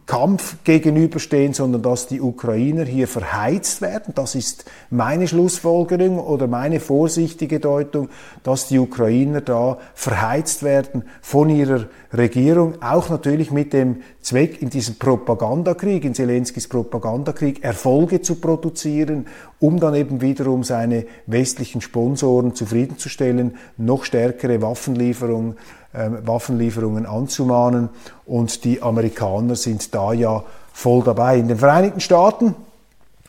Kampf 0.05 0.63
gegenüberstehen, 0.63 1.53
sondern 1.53 1.81
dass 1.81 2.07
die 2.07 2.21
Ukrainer 2.21 2.83
hier 2.85 3.07
verheizt 3.07 3.81
werden. 3.81 4.13
Das 4.15 4.35
ist 4.35 4.65
meine 4.89 5.27
Schlussfolgerung 5.27 6.19
oder 6.19 6.47
meine 6.47 6.79
vorsichtige 6.79 7.59
Deutung, 7.59 8.09
dass 8.43 8.67
die 8.67 8.79
Ukrainer 8.79 9.41
da 9.41 9.77
verheizt 9.93 10.63
werden 10.63 11.03
von 11.21 11.49
ihrer 11.49 11.85
Regierung, 12.13 12.81
auch 12.81 13.09
natürlich 13.09 13.51
mit 13.51 13.73
dem 13.73 14.03
Zweck, 14.21 14.61
in 14.61 14.69
diesem 14.69 14.95
Propagandakrieg, 14.95 16.05
in 16.05 16.13
Zelenskis 16.13 16.67
Propagandakrieg, 16.67 17.63
Erfolge 17.63 18.21
zu 18.21 18.35
produzieren, 18.35 19.27
um 19.59 19.79
dann 19.79 19.95
eben 19.95 20.21
wiederum 20.21 20.63
seine 20.63 21.05
westlichen 21.25 21.81
Sponsoren 21.81 22.55
zufriedenzustellen, 22.55 23.57
noch 23.77 24.05
stärkere 24.05 24.61
Waffenlieferungen 24.61 25.55
Waffenlieferungen 25.93 27.05
anzumahnen. 27.05 27.89
Und 28.25 28.63
die 28.63 28.81
Amerikaner 28.81 29.55
sind 29.55 29.93
da 29.93 30.13
ja 30.13 30.43
voll 30.73 31.03
dabei. 31.03 31.37
In 31.37 31.47
den 31.47 31.57
Vereinigten 31.57 31.99
Staaten 31.99 32.55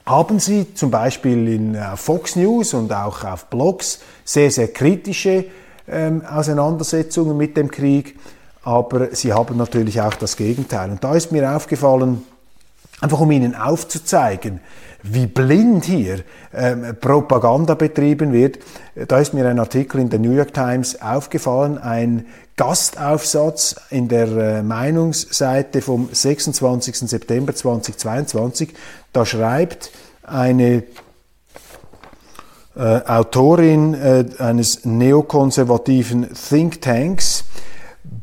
haben 0.06 0.38
sie 0.38 0.74
zum 0.74 0.90
Beispiel 0.90 1.48
in 1.48 1.74
äh, 1.74 1.96
Fox 1.96 2.36
News 2.36 2.74
und 2.74 2.92
auch 2.92 3.24
auf 3.24 3.46
Blogs 3.46 4.00
sehr, 4.24 4.50
sehr 4.50 4.68
kritische 4.68 5.46
ähm, 5.88 6.22
Auseinandersetzungen 6.26 7.36
mit 7.36 7.56
dem 7.56 7.70
Krieg. 7.70 8.18
Aber 8.62 9.14
sie 9.14 9.32
haben 9.32 9.56
natürlich 9.56 10.00
auch 10.00 10.14
das 10.14 10.36
Gegenteil. 10.36 10.90
Und 10.90 11.04
da 11.04 11.14
ist 11.14 11.32
mir 11.32 11.54
aufgefallen, 11.54 12.22
einfach 13.00 13.20
um 13.20 13.30
Ihnen 13.30 13.54
aufzuzeigen, 13.54 14.60
wie 15.04 15.26
blind 15.26 15.84
hier 15.84 16.20
ähm, 16.54 16.96
Propaganda 16.98 17.74
betrieben 17.74 18.32
wird. 18.32 18.58
Da 19.06 19.20
ist 19.20 19.34
mir 19.34 19.46
ein 19.46 19.58
Artikel 19.58 20.00
in 20.00 20.08
der 20.08 20.18
New 20.18 20.32
York 20.32 20.54
Times 20.54 21.00
aufgefallen, 21.00 21.76
ein 21.76 22.26
Gastaufsatz 22.56 23.76
in 23.90 24.08
der 24.08 24.28
äh, 24.28 24.62
Meinungsseite 24.62 25.82
vom 25.82 26.08
26. 26.10 26.96
September 27.10 27.54
2022. 27.54 28.72
Da 29.12 29.26
schreibt 29.26 29.90
eine 30.22 30.84
äh, 32.76 32.80
Autorin 32.80 33.94
äh, 33.94 34.24
eines 34.38 34.84
neokonservativen 34.84 36.28
Thinktanks, 36.32 37.44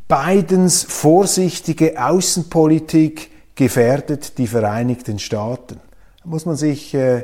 Bidens 0.08 0.84
vorsichtige 0.84 2.04
Außenpolitik 2.04 3.30
gefährdet 3.56 4.38
die 4.38 4.48
Vereinigten 4.48 5.20
Staaten. 5.20 5.80
Muss 6.24 6.46
man 6.46 6.56
sich 6.56 6.94
äh, 6.94 7.24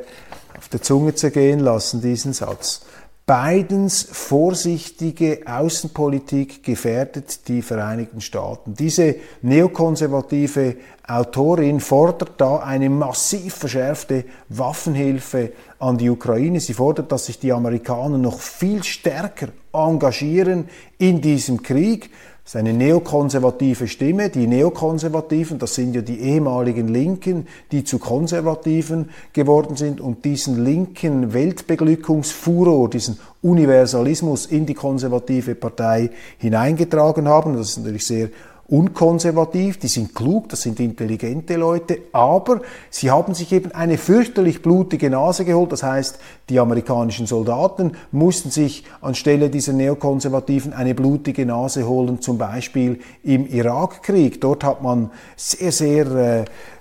auf 0.56 0.68
der 0.68 0.82
Zunge 0.82 1.14
zergehen 1.14 1.60
lassen, 1.60 2.00
diesen 2.00 2.32
Satz. 2.32 2.82
Bidens 3.28 4.08
vorsichtige 4.10 5.42
Außenpolitik 5.44 6.64
gefährdet 6.64 7.46
die 7.46 7.60
Vereinigten 7.60 8.22
Staaten. 8.22 8.72
Diese 8.74 9.16
neokonservative 9.42 10.76
Autorin 11.06 11.80
fordert 11.80 12.40
da 12.40 12.56
eine 12.56 12.88
massiv 12.88 13.54
verschärfte 13.54 14.24
Waffenhilfe 14.48 15.52
an 15.78 15.98
die 15.98 16.08
Ukraine. 16.08 16.58
Sie 16.58 16.72
fordert, 16.72 17.12
dass 17.12 17.26
sich 17.26 17.38
die 17.38 17.52
Amerikaner 17.52 18.16
noch 18.16 18.40
viel 18.40 18.82
stärker 18.82 19.48
engagieren 19.74 20.70
in 20.96 21.20
diesem 21.20 21.62
Krieg. 21.62 22.10
Das 22.48 22.54
ist 22.54 22.60
eine 22.60 22.72
neokonservative 22.72 23.86
Stimme. 23.88 24.30
Die 24.30 24.46
Neokonservativen, 24.46 25.58
das 25.58 25.74
sind 25.74 25.94
ja 25.94 26.00
die 26.00 26.18
ehemaligen 26.18 26.88
Linken, 26.88 27.46
die 27.72 27.84
zu 27.84 27.98
Konservativen 27.98 29.10
geworden 29.34 29.76
sind 29.76 30.00
und 30.00 30.24
diesen 30.24 30.64
linken 30.64 31.34
Weltbeglückungsfuror, 31.34 32.88
diesen 32.88 33.20
Universalismus 33.42 34.46
in 34.46 34.64
die 34.64 34.72
konservative 34.72 35.56
Partei 35.56 36.08
hineingetragen 36.38 37.28
haben. 37.28 37.54
Das 37.54 37.68
ist 37.68 37.78
natürlich 37.80 38.06
sehr 38.06 38.30
unkonservativ, 38.68 39.78
die 39.78 39.88
sind 39.88 40.14
klug, 40.14 40.50
das 40.50 40.60
sind 40.60 40.78
intelligente 40.78 41.56
Leute, 41.56 42.00
aber 42.12 42.60
sie 42.90 43.10
haben 43.10 43.32
sich 43.32 43.50
eben 43.52 43.72
eine 43.72 43.96
fürchterlich 43.96 44.60
blutige 44.60 45.08
Nase 45.08 45.46
geholt. 45.46 45.72
Das 45.72 45.82
heißt, 45.82 46.18
die 46.50 46.60
amerikanischen 46.60 47.26
Soldaten 47.26 47.92
mussten 48.12 48.50
sich 48.50 48.84
anstelle 49.00 49.48
dieser 49.48 49.72
Neokonservativen 49.72 50.74
eine 50.74 50.94
blutige 50.94 51.46
Nase 51.46 51.88
holen, 51.88 52.20
zum 52.20 52.36
Beispiel 52.36 53.00
im 53.22 53.46
Irakkrieg. 53.46 54.38
Dort 54.42 54.64
hat 54.64 54.82
man 54.82 55.10
sehr, 55.34 55.72
sehr 55.72 56.06
äh, 56.06 56.40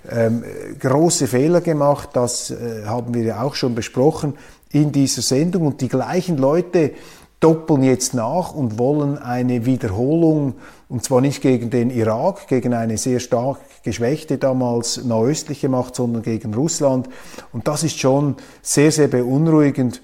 äh, 0.10 0.32
große 0.78 1.28
Fehler 1.28 1.62
gemacht. 1.62 2.10
Das 2.14 2.52
äh, 2.52 2.84
haben 2.86 3.14
wir 3.14 3.24
ja 3.24 3.44
auch 3.44 3.56
schon 3.56 3.76
besprochen 3.76 4.34
in 4.74 4.92
dieser 4.92 5.22
Sendung. 5.22 5.68
Und 5.68 5.80
die 5.80 5.88
gleichen 5.88 6.38
Leute 6.38 6.92
doppeln 7.40 7.84
jetzt 7.84 8.14
nach 8.14 8.54
und 8.54 8.80
wollen 8.80 9.18
eine 9.18 9.66
Wiederholung, 9.66 10.56
und 10.90 11.04
zwar 11.04 11.22
nicht 11.22 11.42
gegen 11.42 11.70
den 11.70 11.90
Irak, 11.90 12.48
gegen 12.48 12.74
eine 12.74 12.98
sehr 12.98 13.20
stark 13.20 13.60
geschwächte 13.84 14.38
damals 14.38 15.04
nahöstliche 15.04 15.68
Macht, 15.68 15.96
sondern 15.96 16.24
gegen 16.24 16.54
Russland. 16.54 17.10
Und 17.52 17.68
das 17.68 17.84
ist 17.84 18.00
schon 18.00 18.36
sehr, 18.62 18.92
sehr 18.92 19.08
beunruhigend, 19.08 20.02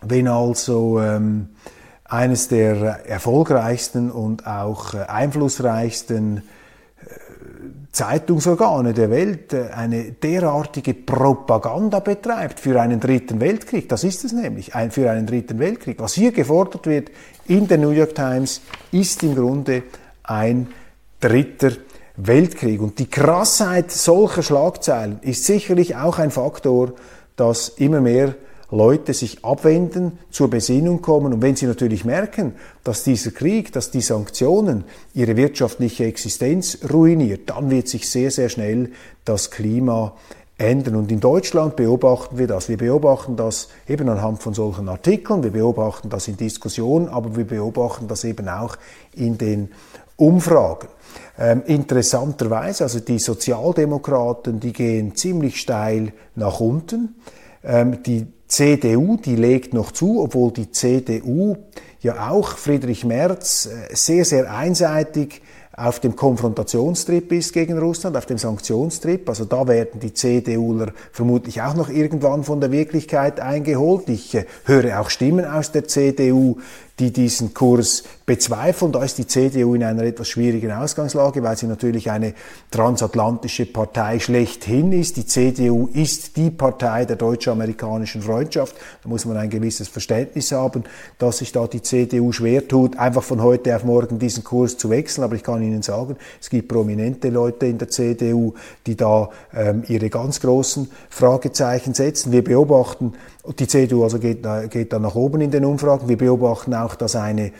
wenn 0.00 0.28
also 0.28 1.00
ähm, 1.00 1.48
eines 2.04 2.48
der 2.48 3.06
erfolgreichsten 3.06 4.10
und 4.10 4.46
auch 4.46 4.94
äh, 4.94 4.98
einflussreichsten 4.98 6.42
Zeitungsorgane 7.92 8.92
der 8.92 9.10
Welt 9.10 9.52
äh, 9.52 9.70
eine 9.74 10.12
derartige 10.12 10.94
Propaganda 10.94 12.00
betreibt 12.00 12.60
für 12.60 12.80
einen 12.80 13.00
dritten 13.00 13.40
Weltkrieg. 13.40 13.88
Das 13.88 14.04
ist 14.04 14.24
es 14.24 14.32
nämlich, 14.32 14.74
ein, 14.74 14.90
für 14.90 15.10
einen 15.10 15.26
dritten 15.26 15.58
Weltkrieg. 15.58 15.98
Was 15.98 16.14
hier 16.14 16.32
gefordert 16.32 16.86
wird 16.86 17.10
in 17.46 17.66
der 17.66 17.78
New 17.78 17.90
York 17.90 18.14
Times, 18.14 18.60
ist 18.92 19.22
im 19.22 19.34
Grunde 19.34 19.84
ein 20.22 20.68
dritter 21.20 21.72
Weltkrieg. 22.16 22.80
Und 22.80 22.98
die 22.98 23.08
Krassheit 23.08 23.90
solcher 23.90 24.42
Schlagzeilen 24.42 25.20
ist 25.22 25.44
sicherlich 25.44 25.96
auch 25.96 26.18
ein 26.18 26.30
Faktor, 26.30 26.92
dass 27.36 27.68
immer 27.68 28.00
mehr 28.00 28.34
Leute 28.70 29.14
sich 29.14 29.44
abwenden, 29.44 30.18
zur 30.30 30.48
Besinnung 30.48 31.00
kommen. 31.00 31.32
Und 31.32 31.42
wenn 31.42 31.56
sie 31.56 31.66
natürlich 31.66 32.04
merken, 32.04 32.54
dass 32.84 33.02
dieser 33.02 33.30
Krieg, 33.30 33.72
dass 33.72 33.90
die 33.90 34.02
Sanktionen 34.02 34.84
ihre 35.14 35.36
wirtschaftliche 35.36 36.04
Existenz 36.04 36.78
ruiniert, 36.92 37.48
dann 37.50 37.70
wird 37.70 37.88
sich 37.88 38.08
sehr, 38.10 38.30
sehr 38.30 38.50
schnell 38.50 38.90
das 39.24 39.50
Klima 39.50 40.14
ändern. 40.58 40.96
Und 40.96 41.10
in 41.10 41.20
Deutschland 41.20 41.76
beobachten 41.76 42.36
wir 42.36 42.46
das. 42.46 42.68
Wir 42.68 42.76
beobachten 42.76 43.36
das 43.36 43.68
eben 43.88 44.08
anhand 44.08 44.42
von 44.42 44.52
solchen 44.52 44.88
Artikeln, 44.88 45.42
wir 45.42 45.52
beobachten 45.52 46.10
das 46.10 46.28
in 46.28 46.36
Diskussionen, 46.36 47.08
aber 47.08 47.36
wir 47.36 47.46
beobachten 47.46 48.08
das 48.08 48.24
eben 48.24 48.48
auch 48.48 48.76
in 49.14 49.38
den 49.38 49.70
Umfragen. 50.16 50.88
Ähm, 51.38 51.62
interessanterweise, 51.66 52.82
also 52.84 52.98
die 52.98 53.20
Sozialdemokraten, 53.20 54.58
die 54.58 54.72
gehen 54.72 55.14
ziemlich 55.14 55.60
steil 55.60 56.12
nach 56.34 56.58
unten. 56.58 57.14
Ähm, 57.64 58.02
die 58.02 58.26
CDU, 58.46 59.16
die 59.16 59.36
legt 59.36 59.74
noch 59.74 59.92
zu, 59.92 60.22
obwohl 60.22 60.52
die 60.52 60.70
CDU 60.70 61.56
ja 62.00 62.30
auch 62.30 62.56
Friedrich 62.56 63.04
Merz 63.04 63.66
äh, 63.66 63.94
sehr, 63.94 64.24
sehr 64.24 64.52
einseitig 64.54 65.42
auf 65.78 66.00
dem 66.00 66.16
Konfrontationstrip 66.16 67.30
ist 67.30 67.52
gegen 67.52 67.78
Russland, 67.78 68.16
auf 68.16 68.26
dem 68.26 68.38
Sanktionstrip. 68.38 69.28
Also 69.28 69.44
da 69.44 69.68
werden 69.68 70.00
die 70.00 70.12
CDUler 70.12 70.92
vermutlich 71.12 71.62
auch 71.62 71.74
noch 71.74 71.88
irgendwann 71.88 72.42
von 72.42 72.60
der 72.60 72.72
Wirklichkeit 72.72 73.38
eingeholt. 73.38 74.08
Ich 74.08 74.34
äh, 74.34 74.44
höre 74.64 75.00
auch 75.00 75.10
Stimmen 75.10 75.44
aus 75.44 75.70
der 75.70 75.86
CDU, 75.86 76.58
die 76.98 77.12
diesen 77.12 77.54
Kurs 77.54 78.04
bezweifeln. 78.26 78.92
Da 78.92 79.02
ist 79.02 79.18
die 79.18 79.26
CDU 79.26 79.74
in 79.74 79.84
einer 79.84 80.02
etwas 80.02 80.28
schwierigen 80.28 80.70
Ausgangslage, 80.72 81.42
weil 81.42 81.56
sie 81.56 81.66
natürlich 81.66 82.10
eine 82.10 82.34
transatlantische 82.70 83.66
Partei 83.66 84.18
schlechthin 84.18 84.92
ist. 84.92 85.16
Die 85.16 85.26
CDU 85.26 85.88
ist 85.92 86.36
die 86.36 86.50
Partei 86.50 87.04
der 87.04 87.16
deutsch-amerikanischen 87.16 88.22
Freundschaft. 88.22 88.76
Da 89.02 89.08
muss 89.08 89.24
man 89.24 89.36
ein 89.36 89.50
gewisses 89.50 89.88
Verständnis 89.88 90.52
haben, 90.52 90.84
dass 91.18 91.38
sich 91.38 91.52
da 91.52 91.66
die 91.66 91.82
CDU 91.82 92.32
schwer 92.32 92.66
tut, 92.66 92.98
einfach 92.98 93.22
von 93.22 93.42
heute 93.42 93.74
auf 93.74 93.84
morgen 93.84 94.18
diesen 94.18 94.44
Kurs 94.44 94.76
zu 94.76 94.90
wechseln. 94.90 95.24
Aber 95.24 95.36
ich 95.36 95.42
kann 95.42 95.62
Ihnen 95.62 95.82
sagen, 95.82 96.16
es 96.40 96.50
gibt 96.50 96.68
prominente 96.68 97.30
Leute 97.30 97.66
in 97.66 97.78
der 97.78 97.88
CDU, 97.88 98.54
die 98.86 98.96
da 98.96 99.30
ähm, 99.54 99.84
ihre 99.88 100.10
ganz 100.10 100.40
großen 100.40 100.90
Fragezeichen 101.08 101.94
setzen. 101.94 102.32
Wir 102.32 102.44
beobachten, 102.44 103.14
die 103.52 103.66
CDU 103.66 104.04
also 104.04 104.18
geht, 104.18 104.46
geht 104.70 104.92
da 104.92 104.98
nach 104.98 105.14
oben 105.14 105.40
in 105.40 105.50
den 105.50 105.64
Umfragen, 105.64 106.08
wir 106.08 106.18
beobachten 106.18 106.74
auch, 106.74 106.94
dass 106.94 107.16
eine 107.16 107.52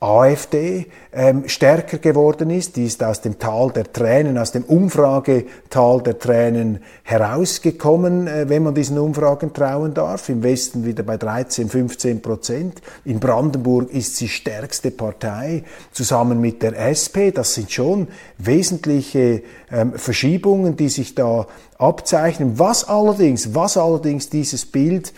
AfD 0.00 0.86
ähm, 1.14 1.48
stärker 1.48 1.98
geworden 1.98 2.50
ist. 2.50 2.76
Die 2.76 2.86
ist 2.86 3.02
aus 3.02 3.20
dem 3.20 3.38
Tal 3.38 3.70
der 3.70 3.92
Tränen, 3.92 4.36
aus 4.36 4.52
dem 4.52 4.64
Umfragetal 4.64 6.02
der 6.02 6.18
Tränen 6.18 6.80
herausgekommen, 7.04 8.26
äh, 8.26 8.48
wenn 8.48 8.64
man 8.64 8.74
diesen 8.74 8.98
Umfragen 8.98 9.52
trauen 9.52 9.94
darf. 9.94 10.28
Im 10.28 10.42
Westen 10.42 10.84
wieder 10.84 11.02
bei 11.04 11.16
13, 11.16 11.68
15 11.68 12.20
Prozent. 12.20 12.82
In 13.04 13.20
Brandenburg 13.20 13.92
ist 13.92 14.16
sie 14.16 14.28
stärkste 14.28 14.90
Partei 14.90 15.64
zusammen 15.92 16.40
mit 16.40 16.62
der 16.62 16.76
SP. 16.90 17.30
Das 17.30 17.54
sind 17.54 17.70
schon 17.70 18.08
wesentliche 18.38 19.42
ähm, 19.70 19.92
Verschiebungen, 19.94 20.76
die 20.76 20.88
sich 20.88 21.14
da 21.14 21.46
abzeichnen. 21.78 22.58
Was 22.58 22.88
allerdings, 22.88 23.54
was 23.54 23.76
allerdings 23.76 24.30
dieses 24.30 24.66
Bild 24.66 25.12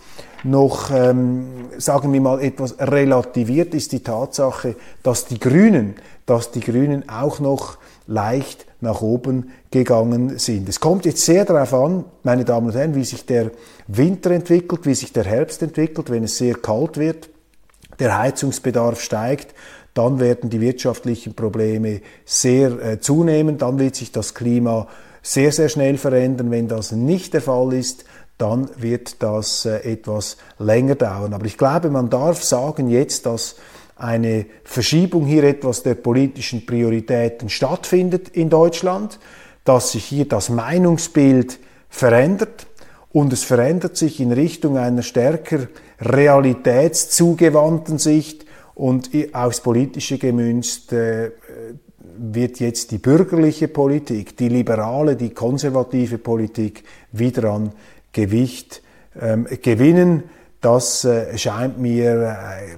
noch, 0.44 0.90
ähm, 0.90 1.46
sagen 1.78 2.12
wir 2.12 2.20
mal, 2.20 2.42
etwas 2.42 2.76
relativiert 2.78 3.74
ist 3.74 3.92
die 3.92 4.00
Tatsache, 4.00 4.76
dass 5.02 5.26
die 5.26 5.38
Grünen, 5.38 5.85
dass 6.26 6.50
die 6.50 6.60
Grünen 6.60 7.08
auch 7.08 7.40
noch 7.40 7.78
leicht 8.06 8.66
nach 8.80 9.00
oben 9.00 9.50
gegangen 9.70 10.38
sind. 10.38 10.68
Es 10.68 10.80
kommt 10.80 11.04
jetzt 11.06 11.24
sehr 11.24 11.44
darauf 11.44 11.74
an, 11.74 12.04
meine 12.22 12.44
Damen 12.44 12.68
und 12.68 12.74
Herren, 12.74 12.94
wie 12.94 13.04
sich 13.04 13.26
der 13.26 13.50
Winter 13.86 14.30
entwickelt, 14.30 14.86
wie 14.86 14.94
sich 14.94 15.12
der 15.12 15.24
Herbst 15.24 15.62
entwickelt, 15.62 16.10
wenn 16.10 16.24
es 16.24 16.36
sehr 16.38 16.54
kalt 16.54 16.96
wird, 16.96 17.28
der 17.98 18.18
Heizungsbedarf 18.18 19.00
steigt, 19.00 19.54
dann 19.94 20.20
werden 20.20 20.50
die 20.50 20.60
wirtschaftlichen 20.60 21.34
Probleme 21.34 22.02
sehr 22.24 22.70
äh, 22.82 23.00
zunehmen, 23.00 23.56
dann 23.56 23.78
wird 23.78 23.96
sich 23.96 24.12
das 24.12 24.34
Klima 24.34 24.88
sehr, 25.22 25.52
sehr 25.52 25.68
schnell 25.68 25.96
verändern. 25.96 26.50
Wenn 26.50 26.68
das 26.68 26.92
nicht 26.92 27.32
der 27.32 27.40
Fall 27.40 27.72
ist, 27.72 28.04
dann 28.38 28.68
wird 28.76 29.22
das 29.22 29.64
äh, 29.64 29.78
etwas 29.92 30.36
länger 30.58 30.96
dauern. 30.96 31.32
Aber 31.32 31.46
ich 31.46 31.56
glaube, 31.56 31.88
man 31.90 32.10
darf 32.10 32.44
sagen 32.44 32.90
jetzt, 32.90 33.24
dass 33.24 33.56
eine 33.96 34.46
Verschiebung 34.64 35.26
hier 35.26 35.44
etwas 35.44 35.82
der 35.82 35.94
politischen 35.94 36.64
Prioritäten 36.66 37.48
stattfindet 37.48 38.28
in 38.28 38.50
Deutschland, 38.50 39.18
dass 39.64 39.92
sich 39.92 40.04
hier 40.04 40.28
das 40.28 40.50
Meinungsbild 40.50 41.58
verändert 41.88 42.66
und 43.10 43.32
es 43.32 43.42
verändert 43.42 43.96
sich 43.96 44.20
in 44.20 44.32
Richtung 44.32 44.76
einer 44.76 45.02
stärker 45.02 45.68
realitätszugewandten 46.00 47.98
Sicht 47.98 48.44
und 48.74 49.10
aufs 49.32 49.62
Politische 49.62 50.18
gemünzt 50.18 50.92
äh, 50.92 51.30
wird 52.18 52.60
jetzt 52.60 52.90
die 52.90 52.98
bürgerliche 52.98 53.68
Politik, 53.68 54.36
die 54.36 54.48
liberale, 54.48 55.16
die 55.16 55.30
konservative 55.30 56.18
Politik 56.18 56.84
wieder 57.12 57.50
an 57.50 57.72
Gewicht 58.12 58.82
ähm, 59.18 59.46
gewinnen. 59.62 60.24
Das 60.60 61.04
äh, 61.04 61.36
scheint 61.38 61.78
mir 61.78 62.36
äh, 62.36 62.76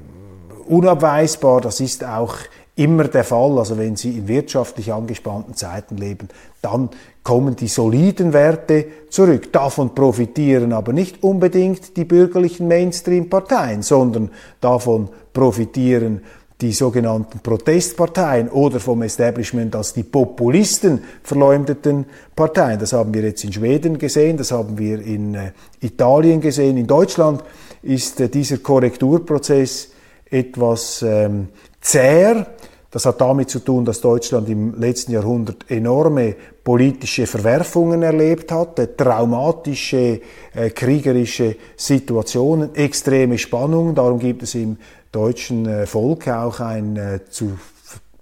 unabweisbar. 0.69 1.61
Das 1.61 1.81
ist 1.81 2.05
auch 2.05 2.37
immer 2.77 3.05
der 3.05 3.25
Fall. 3.25 3.59
Also 3.59 3.77
wenn 3.77 3.97
Sie 3.97 4.17
in 4.17 4.29
wirtschaftlich 4.29 4.93
angespannten 4.93 5.55
Zeiten 5.55 5.97
leben, 5.97 6.29
dann 6.63 6.91
kommen 7.23 7.57
die 7.57 7.69
soliden 7.69 8.33
Werte 8.33 8.87
zurück. 9.11 9.53
Davon 9.53 9.95
profitieren 9.95 10.73
aber 10.73 10.93
nicht 10.93 11.23
unbedingt 11.23 11.97
die 11.97 12.05
bürgerlichen 12.05 12.69
Mainstream-Parteien, 12.69 13.83
sondern 13.83 14.31
davon 14.61 15.09
profitieren 15.33 16.23
die 16.61 16.73
sogenannten 16.73 17.39
Protestparteien 17.39 18.49
oder 18.49 18.81
vom 18.81 19.03
Establishment 19.03 19.77
als 19.77 19.93
die 19.93 20.03
Populisten 20.03 21.05
verleumdeten 21.23 22.07
Parteien. 22.35 22.81
Das 22.81 22.93
haben 22.93 23.15
wir 23.15 23.23
jetzt 23.23 23.45
in 23.45 23.53
Schweden 23.53 23.99
gesehen, 23.99 24.37
das 24.37 24.51
haben 24.51 24.77
wir 24.77 25.01
in 25.01 25.35
äh, 25.35 25.53
Italien 25.81 26.41
gesehen. 26.41 26.77
In 26.77 26.89
Deutschland 26.89 27.45
ist 27.83 28.21
äh, 28.21 28.29
dieser 28.29 28.59
Korrekturprozess 28.59 29.91
etwas 30.31 31.03
ähm, 31.03 31.49
zäher. 31.81 32.47
Das 32.91 33.05
hat 33.05 33.21
damit 33.21 33.51
zu 33.51 33.59
tun, 33.59 33.85
dass 33.85 34.01
Deutschland 34.01 34.49
im 34.49 34.81
letzten 34.81 35.13
Jahrhundert 35.13 35.71
enorme 35.71 36.35
politische 36.65 37.27
Verwerfungen 37.27 38.03
erlebt 38.03 38.51
hat, 38.51 38.79
äh, 38.79 38.89
traumatische, 38.97 40.21
äh, 40.55 40.71
kriegerische 40.71 41.57
Situationen, 41.77 42.75
extreme 42.75 43.37
Spannungen. 43.37 43.95
Darum 43.95 44.19
gibt 44.19 44.43
es 44.43 44.55
im 44.55 44.79
deutschen 45.13 45.67
äh, 45.67 45.87
Volk 45.87 46.29
auch 46.29 46.61
ein, 46.61 46.97
äh, 46.97 47.21
zu, 47.29 47.59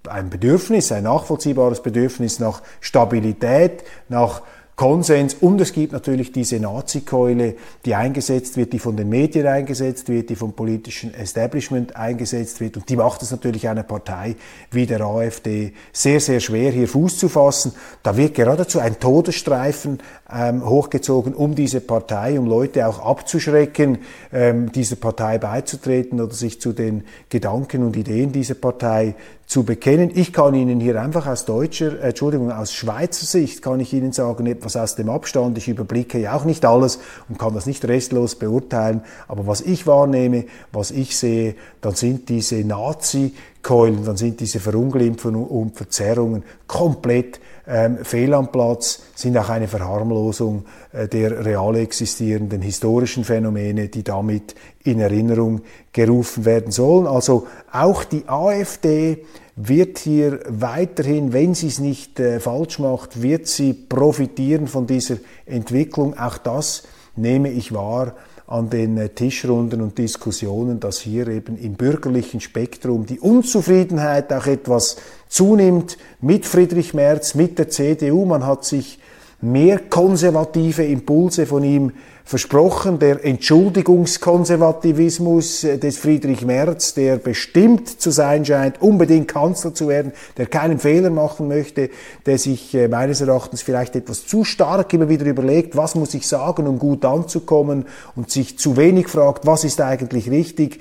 ein 0.09 0.31
Bedürfnis, 0.31 0.91
ein 0.91 1.05
nachvollziehbares 1.05 1.81
Bedürfnis 1.81 2.41
nach 2.41 2.63
Stabilität, 2.81 3.85
nach 4.09 4.43
Konsens 4.77 5.33
und 5.33 5.59
es 5.59 5.73
gibt 5.73 5.95
natürlich 5.95 6.33
diese 6.33 6.61
Nazi-Keule, 6.61 7.55
die 7.87 7.95
eingesetzt 7.95 8.59
wird, 8.59 8.75
die 8.75 8.79
von 8.79 8.95
den 8.95 9.09
Medien 9.09 9.47
eingesetzt 9.47 10.11
wird, 10.11 10.29
die 10.29 10.37
vom 10.37 10.53
politischen 10.53 11.15
Establishment 11.15 11.97
eingesetzt 11.97 12.61
wird 12.61 12.77
und 12.77 12.87
die 12.91 12.97
macht 12.97 13.23
es 13.23 13.31
natürlich 13.31 13.69
einer 13.69 13.85
Partei 13.85 14.37
wie 14.71 14.85
der 14.85 15.01
AfD 15.01 15.73
sehr, 15.95 16.21
sehr 16.21 16.41
schwer, 16.41 16.73
hier 16.73 16.89
Fuß 16.89 17.17
zu 17.17 17.31
fassen. 17.31 17.73
Da 18.03 18.19
wird 18.19 18.35
geradezu 18.35 18.79
ein 18.79 19.01
Todesstreifen 19.01 19.99
ähm, 20.31 20.69
hochgezogen, 20.69 21.33
um 21.33 21.55
diese 21.55 21.81
Partei, 21.81 22.39
um 22.39 22.47
Leute 22.47 22.87
auch 22.87 22.99
abzuschrecken, 22.99 24.01
ähm, 24.31 24.71
dieser 24.73 24.97
Partei 24.97 25.39
beizutreten 25.39 26.21
oder 26.21 26.35
sich 26.35 26.61
zu 26.61 26.75
den 26.75 27.05
Gedanken 27.31 27.83
und 27.83 27.97
Ideen 27.97 28.31
dieser 28.31 28.55
Partei 28.55 29.15
zu 29.47 29.63
bekennen. 29.63 30.11
Ich 30.13 30.33
kann 30.33 30.55
Ihnen 30.55 30.81
hier 30.81 31.01
einfach 31.01 31.27
aus 31.27 31.45
deutscher, 31.45 32.01
äh, 32.01 32.09
Entschuldigung, 32.09 32.51
aus 32.51 32.73
Schweizer 32.73 33.25
Sicht 33.25 33.63
kann 33.63 33.79
ich 33.79 33.93
Ihnen 33.93 34.13
sagen, 34.13 34.47
etwas 34.47 34.77
aus 34.77 34.97
dem 34.97 35.09
Abstand. 35.09 35.57
Ich 35.57 35.69
überblicke 35.69 36.19
ja 36.19 36.35
auch 36.35 36.45
nicht 36.45 36.65
alles 36.65 36.99
und 37.29 37.39
kann 37.39 37.55
das 37.55 37.67
nicht 37.67 37.85
restlos 37.85 38.35
beurteilen. 38.35 39.03
Aber 39.29 39.47
was 39.47 39.61
ich 39.61 39.87
wahrnehme, 39.87 40.47
was 40.73 40.91
ich 40.91 41.17
sehe, 41.17 41.55
dann 41.81 41.95
sind 41.95 42.29
diese 42.29 42.57
Nazi-Keulen, 42.57 44.05
dann 44.05 44.17
sind 44.17 44.41
diese 44.41 44.59
Verunglimpfungen 44.59 45.45
und 45.45 45.77
Verzerrungen 45.77 46.43
komplett 46.67 47.41
ähm, 47.67 47.99
fehl 48.05 48.33
am 48.35 48.53
Platz, 48.53 49.03
sind 49.15 49.37
auch 49.37 49.49
eine 49.49 49.69
Verharmlosung 49.69 50.65
äh, 50.93 51.09
der 51.09 51.45
real 51.45 51.77
existierenden 51.77 52.63
historischen 52.63 53.25
Phänomene, 53.25 53.89
die 53.89 54.05
damit 54.05 54.55
in 54.85 55.01
Erinnerung 55.01 55.63
gerufen 55.93 56.45
werden 56.45 56.71
sollen. 56.71 57.07
Also 57.07 57.47
auch 57.73 58.05
die 58.05 58.29
AfD 58.29 59.25
wird 59.57 59.99
hier 59.99 60.41
weiterhin, 60.49 61.33
wenn 61.33 61.55
sie 61.55 61.69
es 61.69 61.79
nicht 61.79 62.21
äh, 62.21 62.41
falsch 62.41 62.79
macht, 62.79 63.23
wird 63.23 63.47
sie 63.47 63.73
profitieren 63.73 64.67
von 64.67 64.87
dieser 64.87 65.17
Entwicklung. 65.47 66.17
Auch 66.19 66.39
das 66.39 66.85
nehme 67.17 67.51
ich 67.51 67.73
wahr 67.73 68.15
an 68.47 68.71
den 68.71 68.97
äh, 68.97 69.09
Tischrunden 69.09 69.81
und 69.81 69.99
Diskussionen, 69.99 70.79
dass 70.79 71.01
hier 71.01 71.27
eben 71.29 71.57
im 71.57 71.75
bürgerlichen 71.75 72.41
Spektrum 72.41 73.07
die 73.07 73.19
Unzufriedenheit 73.19 74.33
auch 74.33 74.47
etwas 74.47 74.97
zunimmt 75.29 75.99
mit 76.21 76.47
Friedrich 76.47 76.95
Merz, 76.95 77.35
mit 77.35 77.59
der 77.59 77.69
CDU. 77.69 78.25
Man 78.25 78.47
hat 78.47 78.65
sich 78.65 79.01
mehr 79.41 79.79
konservative 79.79 80.85
Impulse 80.85 81.47
von 81.47 81.65
ihm 81.65 81.93
versprochen. 82.27 82.99
Der 82.99 83.25
Entschuldigungskonservativismus 83.25 85.65
äh, 85.65 85.79
des 85.79 85.97
Friedrich 85.97 86.45
Merz, 86.45 86.93
der 86.93 87.17
bestimmt 87.19 88.01
zu 88.01 88.11
sein 88.11 88.45
scheint, 88.45 88.83
unbedingt 88.83 89.29
Kanzler 89.29 89.73
zu 89.73 89.87
werden, 89.89 90.13
der 90.37 90.47
keinen 90.47 90.81
Fehler 90.81 91.11
machen 91.11 91.47
möchte, 91.47 91.89
der 92.27 92.39
sich 92.39 92.75
äh, 92.75 92.89
meines 92.89 93.21
Erachtens 93.21 93.63
vielleicht 93.63 93.95
etwas 93.95 94.27
zu 94.27 94.43
stark 94.43 94.93
immer 94.93 95.09
wieder 95.09 95.25
überlegt, 95.25 95.77
was 95.77 95.95
muss 95.95 96.15
ich 96.15 96.27
sagen, 96.27 96.67
um 96.67 96.81
gut 96.81 97.05
anzukommen 97.05 97.85
und 98.17 98.29
sich 98.31 98.59
zu 98.59 98.77
wenig 98.77 99.07
fragt, 99.09 99.47
was 99.47 99.63
ist 99.63 99.81
eigentlich 99.81 100.29
richtig. 100.29 100.81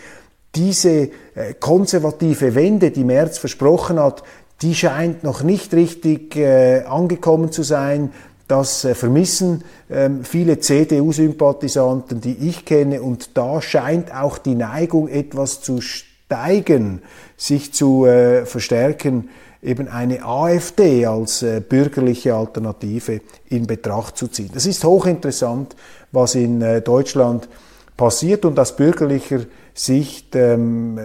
Diese 0.56 0.90
äh, 0.90 1.12
konservative 1.60 2.56
Wende, 2.56 2.90
die 2.90 3.04
Merz 3.04 3.38
versprochen 3.38 4.00
hat, 4.00 4.24
die 4.64 4.74
scheint 4.74 5.24
noch 5.24 5.44
nicht 5.44 5.76
richtig 5.76 6.36
äh, 6.38 6.86
angekommen 6.86 7.52
zu 7.52 7.62
sein. 7.62 8.12
Das 8.48 8.86
äh, 8.86 8.94
vermissen 8.94 9.64
ähm, 9.90 10.24
viele 10.24 10.60
CDU-Sympathisanten, 10.60 12.22
die 12.22 12.38
ich 12.48 12.66
kenne, 12.66 13.02
und 13.02 13.38
da 13.38 13.62
scheint 13.62 14.14
auch 14.14 14.38
die 14.38 14.56
Neigung 14.56 15.08
etwas 15.08 15.62
zu 15.62 15.82
steigen, 15.82 17.02
sich 17.38 17.74
zu 17.74 18.06
äh, 18.06 18.46
verstärken, 18.46 19.30
eben 19.64 19.88
eine 19.88 20.24
AfD 20.24 21.08
als 21.08 21.42
äh, 21.42 21.60
bürgerliche 21.60 22.36
Alternative 22.36 23.22
in 23.50 23.66
Betracht 23.66 24.16
zu 24.16 24.28
ziehen. 24.28 24.52
Das 24.54 24.68
ist 24.68 24.84
hochinteressant, 24.84 25.76
was 26.12 26.36
in 26.36 26.64
Deutschland 26.84 27.50
passiert 27.98 28.46
und 28.46 28.60
aus 28.60 28.76
bürgerlicher 28.76 29.42
Sicht 29.74 30.36
ähm, 30.36 30.98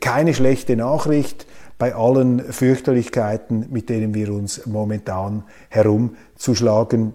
keine 0.00 0.34
schlechte 0.34 0.76
Nachricht 0.76 1.46
bei 1.82 1.96
allen 1.96 2.38
Fürchterlichkeiten, 2.52 3.66
mit 3.70 3.88
denen 3.88 4.14
wir 4.14 4.32
uns 4.32 4.66
momentan 4.66 5.42
herumzuschlagen 5.68 7.12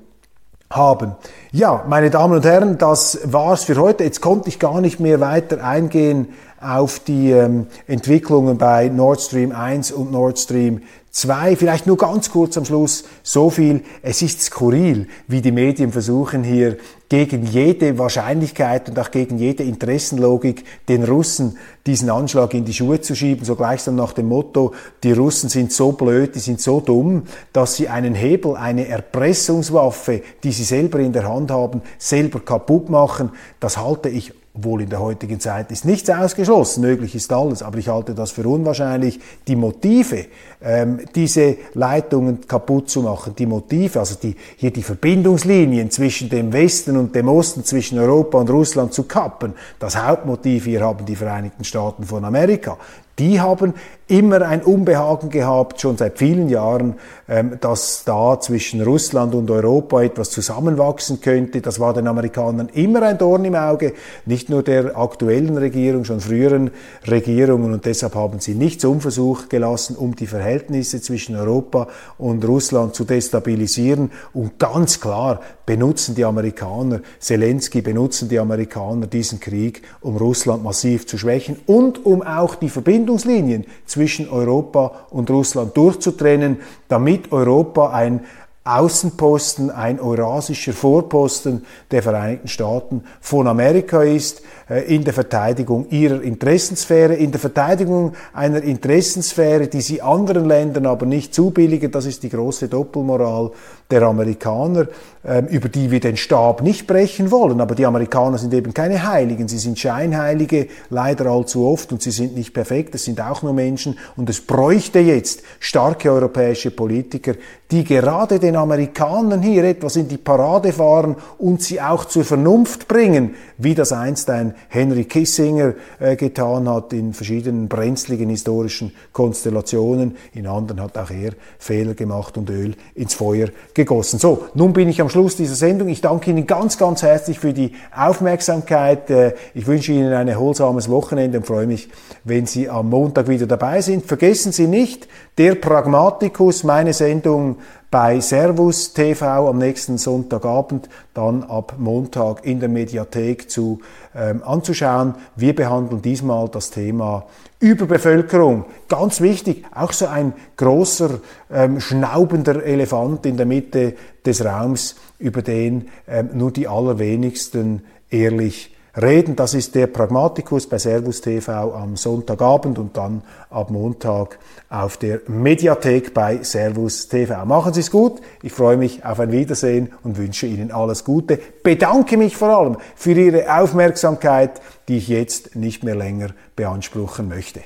haben. 0.70 1.16
Ja, 1.54 1.86
meine 1.88 2.10
Damen 2.10 2.34
und 2.34 2.44
Herren, 2.44 2.78
das 2.78 3.18
war's 3.24 3.64
für 3.64 3.78
heute. 3.78 4.04
Jetzt 4.04 4.20
konnte 4.20 4.50
ich 4.50 4.60
gar 4.60 4.82
nicht 4.82 5.00
mehr 5.00 5.22
weiter 5.22 5.64
eingehen 5.64 6.34
auf 6.60 7.00
die 7.00 7.32
ähm, 7.32 7.68
Entwicklungen 7.88 8.58
bei 8.58 8.90
Nord 8.90 9.22
Stream 9.22 9.54
1 9.54 9.94
und 9.94 10.12
Nord 10.12 10.38
Stream 10.38 10.82
Zwei, 11.18 11.56
vielleicht 11.56 11.88
nur 11.88 11.98
ganz 11.98 12.30
kurz 12.30 12.60
am 12.60 12.66
Schluss, 12.66 13.04
so 13.24 13.50
viel, 13.50 13.82
es 14.04 14.22
ist 14.22 14.40
skurril, 14.40 15.08
wie 15.28 15.42
die 15.42 15.52
Medien 15.52 15.92
versuchen 15.92 16.44
hier 16.44 16.78
gegen 17.10 17.44
jede 17.44 17.98
Wahrscheinlichkeit 17.98 18.88
und 18.88 19.00
auch 19.00 19.10
gegen 19.10 19.40
jede 19.40 19.64
Interessenlogik 19.64 20.64
den 20.88 21.04
Russen 21.06 21.58
diesen 21.88 22.12
Anschlag 22.12 22.54
in 22.54 22.66
die 22.66 22.74
Schuhe 22.76 23.02
zu 23.02 23.16
schieben, 23.16 23.46
so 23.46 23.56
gleichsam 23.56 23.96
nach 23.96 24.14
dem 24.14 24.28
Motto, 24.28 24.76
die 25.04 25.12
Russen 25.12 25.50
sind 25.50 25.74
so 25.74 25.92
blöd, 25.92 26.36
die 26.36 26.40
sind 26.40 26.62
so 26.62 26.82
dumm, 26.82 27.24
dass 27.52 27.78
sie 27.78 27.90
einen 27.90 28.14
Hebel, 28.14 28.56
eine 28.56 28.88
Erpressungswaffe, 28.88 30.22
die 30.44 30.52
sie 30.52 30.66
selber 30.66 31.00
in 31.00 31.14
der 31.14 31.28
Hand 31.28 31.50
haben, 31.50 31.82
selber 31.98 32.42
kaputt 32.42 32.92
machen. 32.92 33.32
Das 33.60 33.78
halte 33.78 34.10
ich 34.10 34.34
wohl 34.64 34.82
in 34.82 34.90
der 34.90 35.00
heutigen 35.00 35.40
Zeit 35.40 35.72
ist 35.72 35.86
nichts 35.86 36.10
ausgeschlossen, 36.10 36.82
möglich 36.82 37.16
ist 37.16 37.32
alles, 37.32 37.62
aber 37.62 37.78
ich 37.78 37.88
halte 37.88 38.14
das 38.14 38.32
für 38.32 38.48
unwahrscheinlich. 38.48 39.20
Die 39.48 39.56
Motive, 39.56 40.26
ähm, 40.62 41.02
diese 41.16 41.58
Leitungen 41.74 42.48
kaputt 42.48 42.90
zu 42.90 43.02
machen, 43.02 43.34
die 43.38 43.46
Motive, 43.46 44.00
also 44.00 44.16
die, 44.22 44.36
hier 44.56 44.72
die 44.72 44.84
Verbindungslinien 44.84 45.92
zwischen 45.92 46.30
dem 46.30 46.52
Westen 46.54 46.98
und 46.98 47.16
dem 47.16 47.28
Osten, 47.28 47.64
zwischen 47.64 48.00
Europa 48.00 48.40
und 48.40 48.50
Russland 48.50 48.94
zu 48.94 49.04
kappen, 49.04 49.54
das 49.80 49.98
Hauptmotiv 49.98 50.66
hier 50.66 50.82
haben 50.82 51.06
die 51.06 51.16
Vereinigten 51.16 51.64
Staaten 51.64 52.04
von 52.04 52.26
Amerika. 52.26 52.78
Die 53.20 53.42
haben 53.42 53.74
immer 54.08 54.44
ein 54.44 54.62
Unbehagen 54.62 55.30
gehabt, 55.30 55.82
schon 55.82 55.98
seit 55.98 56.20
vielen 56.20 56.50
Jahren, 56.50 56.96
ähm, 57.28 57.58
dass 57.60 58.04
da 58.06 58.40
zwischen 58.40 58.82
Russland 58.82 59.34
und 59.34 59.50
Europa 59.50 60.04
etwas 60.04 60.30
zusammenwachsen 60.30 61.20
könnte. 61.20 61.62
Das 61.62 61.80
war 61.80 61.94
den 61.94 62.08
Amerikanern 62.08 62.70
immer 62.70 63.02
ein 63.02 63.18
Dorn 63.18 63.44
im 63.44 63.56
Auge, 63.56 63.94
nicht 64.26 64.50
nur 64.50 64.62
der 64.62 64.96
aktuellen 64.98 65.58
Regierung, 65.58 66.06
schon 66.06 66.22
früheren 66.22 66.72
Regierungen. 67.10 67.74
Und 67.74 67.86
deshalb 67.86 68.14
haben 68.16 68.40
sie 68.40 68.54
nichts 68.54 68.86
unversucht 68.86 69.50
gelassen, 69.50 69.96
um 69.96 70.16
die 70.16 70.28
Verhältnisse 70.28 71.02
zwischen 71.02 71.36
Europa 71.36 71.88
und 72.20 72.48
Russland 72.48 72.94
zu 72.94 73.04
destabilisieren. 73.04 74.12
Und 74.32 74.60
ganz 74.60 75.02
klar 75.02 75.42
benutzen 75.68 76.16
die 76.16 76.26
Amerikaner, 76.26 77.02
Zelensky 77.20 77.82
benutzen 77.82 78.30
die 78.30 78.40
Amerikaner 78.40 79.06
diesen 79.06 79.40
Krieg, 79.40 79.84
um 80.02 80.16
Russland 80.16 80.64
massiv 80.64 81.06
zu 81.06 81.18
schwächen 81.20 81.58
und 81.68 82.06
um 82.06 82.24
auch 82.24 82.56
die 82.56 82.70
Verbindungslinien 82.70 83.66
zwischen 83.86 84.30
Europa 84.30 85.08
und 85.12 85.30
Russland 85.30 85.76
durchzutrennen, 85.76 86.62
damit 86.88 87.34
Europa 87.34 87.92
ein 87.92 88.22
Außenposten, 88.64 89.70
ein 89.70 90.00
eurasischer 90.00 90.74
Vorposten 90.74 91.66
der 91.92 92.02
Vereinigten 92.02 92.48
Staaten 92.48 93.04
von 93.20 93.48
Amerika 93.48 94.04
ist, 94.04 94.42
in 94.70 95.06
der 95.06 95.14
Verteidigung 95.14 95.88
ihrer 95.90 96.22
Interessensphäre, 96.22 97.14
in 97.14 97.32
der 97.32 97.40
Verteidigung 97.40 98.14
einer 98.34 98.62
Interessensphäre, 98.62 99.68
die 99.68 99.80
sie 99.80 100.02
anderen 100.02 100.46
Ländern 100.46 100.86
aber 100.86 101.06
nicht 101.06 101.34
zubilligen. 101.34 101.90
Das 101.90 102.06
ist 102.06 102.24
die 102.24 102.30
große 102.30 102.68
Doppelmoral 102.68 103.52
der 103.90 104.02
Amerikaner, 104.02 104.88
ähm, 105.26 105.48
über 105.48 105.70
die 105.70 105.90
wir 105.90 106.02
den 106.02 106.18
Stab 106.18 106.62
nicht 106.62 106.86
brechen 106.88 107.32
wollen. 107.32 107.62
Aber 107.62 107.76
die 107.76 107.86
Amerikaner 107.86 108.38
sind 108.38 108.54
eben 108.54 108.74
keine 108.74 109.08
Heiligen, 109.08 109.48
sie 109.48 109.58
sind 109.58 109.80
Scheinheilige, 109.80 110.68
leider 110.90 111.28
allzu 111.28 111.66
oft, 111.66 111.94
und 111.94 112.02
sie 112.02 112.12
sind 112.12 112.36
nicht 112.36 112.54
perfekt, 112.54 112.94
es 112.96 113.06
sind 113.06 113.22
auch 113.22 113.44
nur 113.44 113.54
Menschen. 113.54 113.98
Und 114.18 114.30
es 114.30 114.42
bräuchte 114.42 115.00
jetzt 115.00 115.44
starke 115.60 116.12
europäische 116.12 116.72
Politiker, 116.72 117.36
die 117.72 117.86
gerade 117.86 118.40
den 118.40 118.58
Amerikanern 118.58 119.42
hier 119.42 119.64
etwas 119.64 119.96
in 119.96 120.10
die 120.10 120.18
Parade 120.18 120.74
fahren 120.74 121.16
und 121.38 121.62
sie 121.62 121.80
auch 121.80 122.06
zur 122.06 122.26
Vernunft 122.26 122.90
bringen, 122.90 123.36
wie 123.58 123.76
das 123.76 123.92
einst 123.94 124.30
ein 124.30 124.56
Henry 124.70 125.06
Kissinger 125.06 125.74
äh, 126.00 126.16
getan 126.16 126.70
hat 126.70 126.94
in 126.94 127.14
verschiedenen 127.14 127.68
brenzligen 127.68 128.30
historischen 128.30 128.92
Konstellationen. 129.14 130.16
In 130.34 130.48
anderen 130.48 130.82
hat 130.82 130.98
auch 130.98 131.10
er 131.12 131.32
Fehler 131.60 131.94
gemacht 131.94 132.38
und 132.38 132.50
Öl 132.50 132.76
ins 132.96 133.14
Feuer 133.14 133.48
gegossen. 133.74 134.20
So, 134.20 134.46
nun 134.54 134.74
bin 134.74 134.90
ich 134.90 135.02
am 135.02 135.10
Schluss 135.10 135.36
dieser 135.36 135.56
Sendung. 135.56 135.90
Ich 135.90 136.02
danke 136.02 136.32
Ihnen 136.32 136.48
ganz, 136.48 136.78
ganz 136.78 137.02
herzlich 137.02 137.40
für 137.40 137.54
die 137.54 137.74
Aufmerksamkeit. 137.96 139.10
Äh, 139.10 139.34
ich 139.54 139.68
wünsche 139.68 139.92
Ihnen 139.92 140.14
ein 140.14 140.28
erholsames 140.28 140.90
Wochenende 140.90 141.40
und 141.40 141.48
freue 141.48 141.68
mich, 141.68 141.90
wenn 142.24 142.46
Sie 142.46 142.70
am 142.70 142.90
Montag 142.90 143.28
wieder 143.28 143.48
dabei 143.48 143.82
sind. 143.82 144.06
Vergessen 144.06 144.52
Sie 144.52 144.68
nicht, 144.68 145.08
der 145.38 145.56
Pragmatikus, 145.56 146.64
meine 146.64 146.94
Sendung 146.94 147.58
bei 147.90 148.20
Servus 148.20 148.94
TV 148.94 149.50
am 149.50 149.58
nächsten 149.58 149.98
Sonntagabend, 149.98 150.90
dann 151.14 151.44
ab 151.44 151.76
Montag 151.78 152.46
in 152.46 152.60
der 152.60 152.70
Mediathek 152.70 153.50
zu 153.50 153.80
ähm, 154.16 154.44
anzuschauen. 154.44 155.16
Wir 155.36 155.56
behandeln 155.56 156.02
diesmal 156.02 156.50
das 156.50 156.70
Thema 156.70 157.26
Überbevölkerung. 157.60 158.66
Ganz 158.90 159.22
wichtig, 159.22 159.66
auch 159.74 159.94
so 159.94 160.08
ein 160.08 160.34
großer 160.58 161.20
ähm, 161.50 161.80
schnaubender 161.80 162.64
Elefant 162.64 163.26
in 163.26 163.38
der 163.38 163.46
Mitte 163.46 163.96
des 164.26 164.44
Raums, 164.44 164.96
über 165.18 165.42
den 165.42 165.88
ähm, 166.08 166.30
nur 166.34 166.52
die 166.52 166.68
allerwenigsten 166.68 167.84
ehrlich 168.10 168.77
reden. 169.02 169.36
Das 169.36 169.54
ist 169.54 169.76
der 169.76 169.88
Pragmatikus 169.88 170.68
bei 170.68 170.78
Servus 170.78 171.22
TV 171.22 171.74
am 171.74 171.96
Sonntagabend 171.96 172.80
und 172.80 172.98
dann 172.98 173.22
ab 173.50 173.70
Montag 173.70 174.40
auf 174.70 174.98
der 174.98 175.22
Mediathek 175.28 176.14
bei 176.14 176.44
Servus 176.44 177.08
TV. 177.08 177.46
Machen 177.46 177.74
Sie 177.74 177.82
es 177.82 177.92
gut. 177.92 178.22
Ich 178.42 178.54
freue 178.54 178.78
mich 178.78 179.06
auf 179.06 179.20
ein 179.20 179.32
Wiedersehen 179.32 179.94
und 180.04 180.18
wünsche 180.18 180.48
Ihnen 180.48 180.72
alles 180.72 181.04
Gute. 181.04 181.40
Bedanke 181.64 182.18
mich 182.18 182.36
vor 182.36 182.50
allem 182.50 182.78
für 182.96 183.12
Ihre 183.14 183.60
Aufmerksamkeit, 183.60 184.62
die 184.88 184.98
ich 184.98 185.08
jetzt 185.08 185.56
nicht 185.56 185.84
mehr 185.84 185.96
länger 185.96 186.30
beanspruchen 186.56 187.28
möchte. 187.28 187.62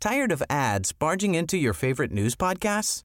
Tired 0.00 0.32
of 0.32 0.42
ads 0.50 0.92
barging 0.92 1.34
into 1.34 1.56
your 1.56 1.72
favorite 1.72 2.12
news 2.12 2.36
podcasts? 2.36 3.04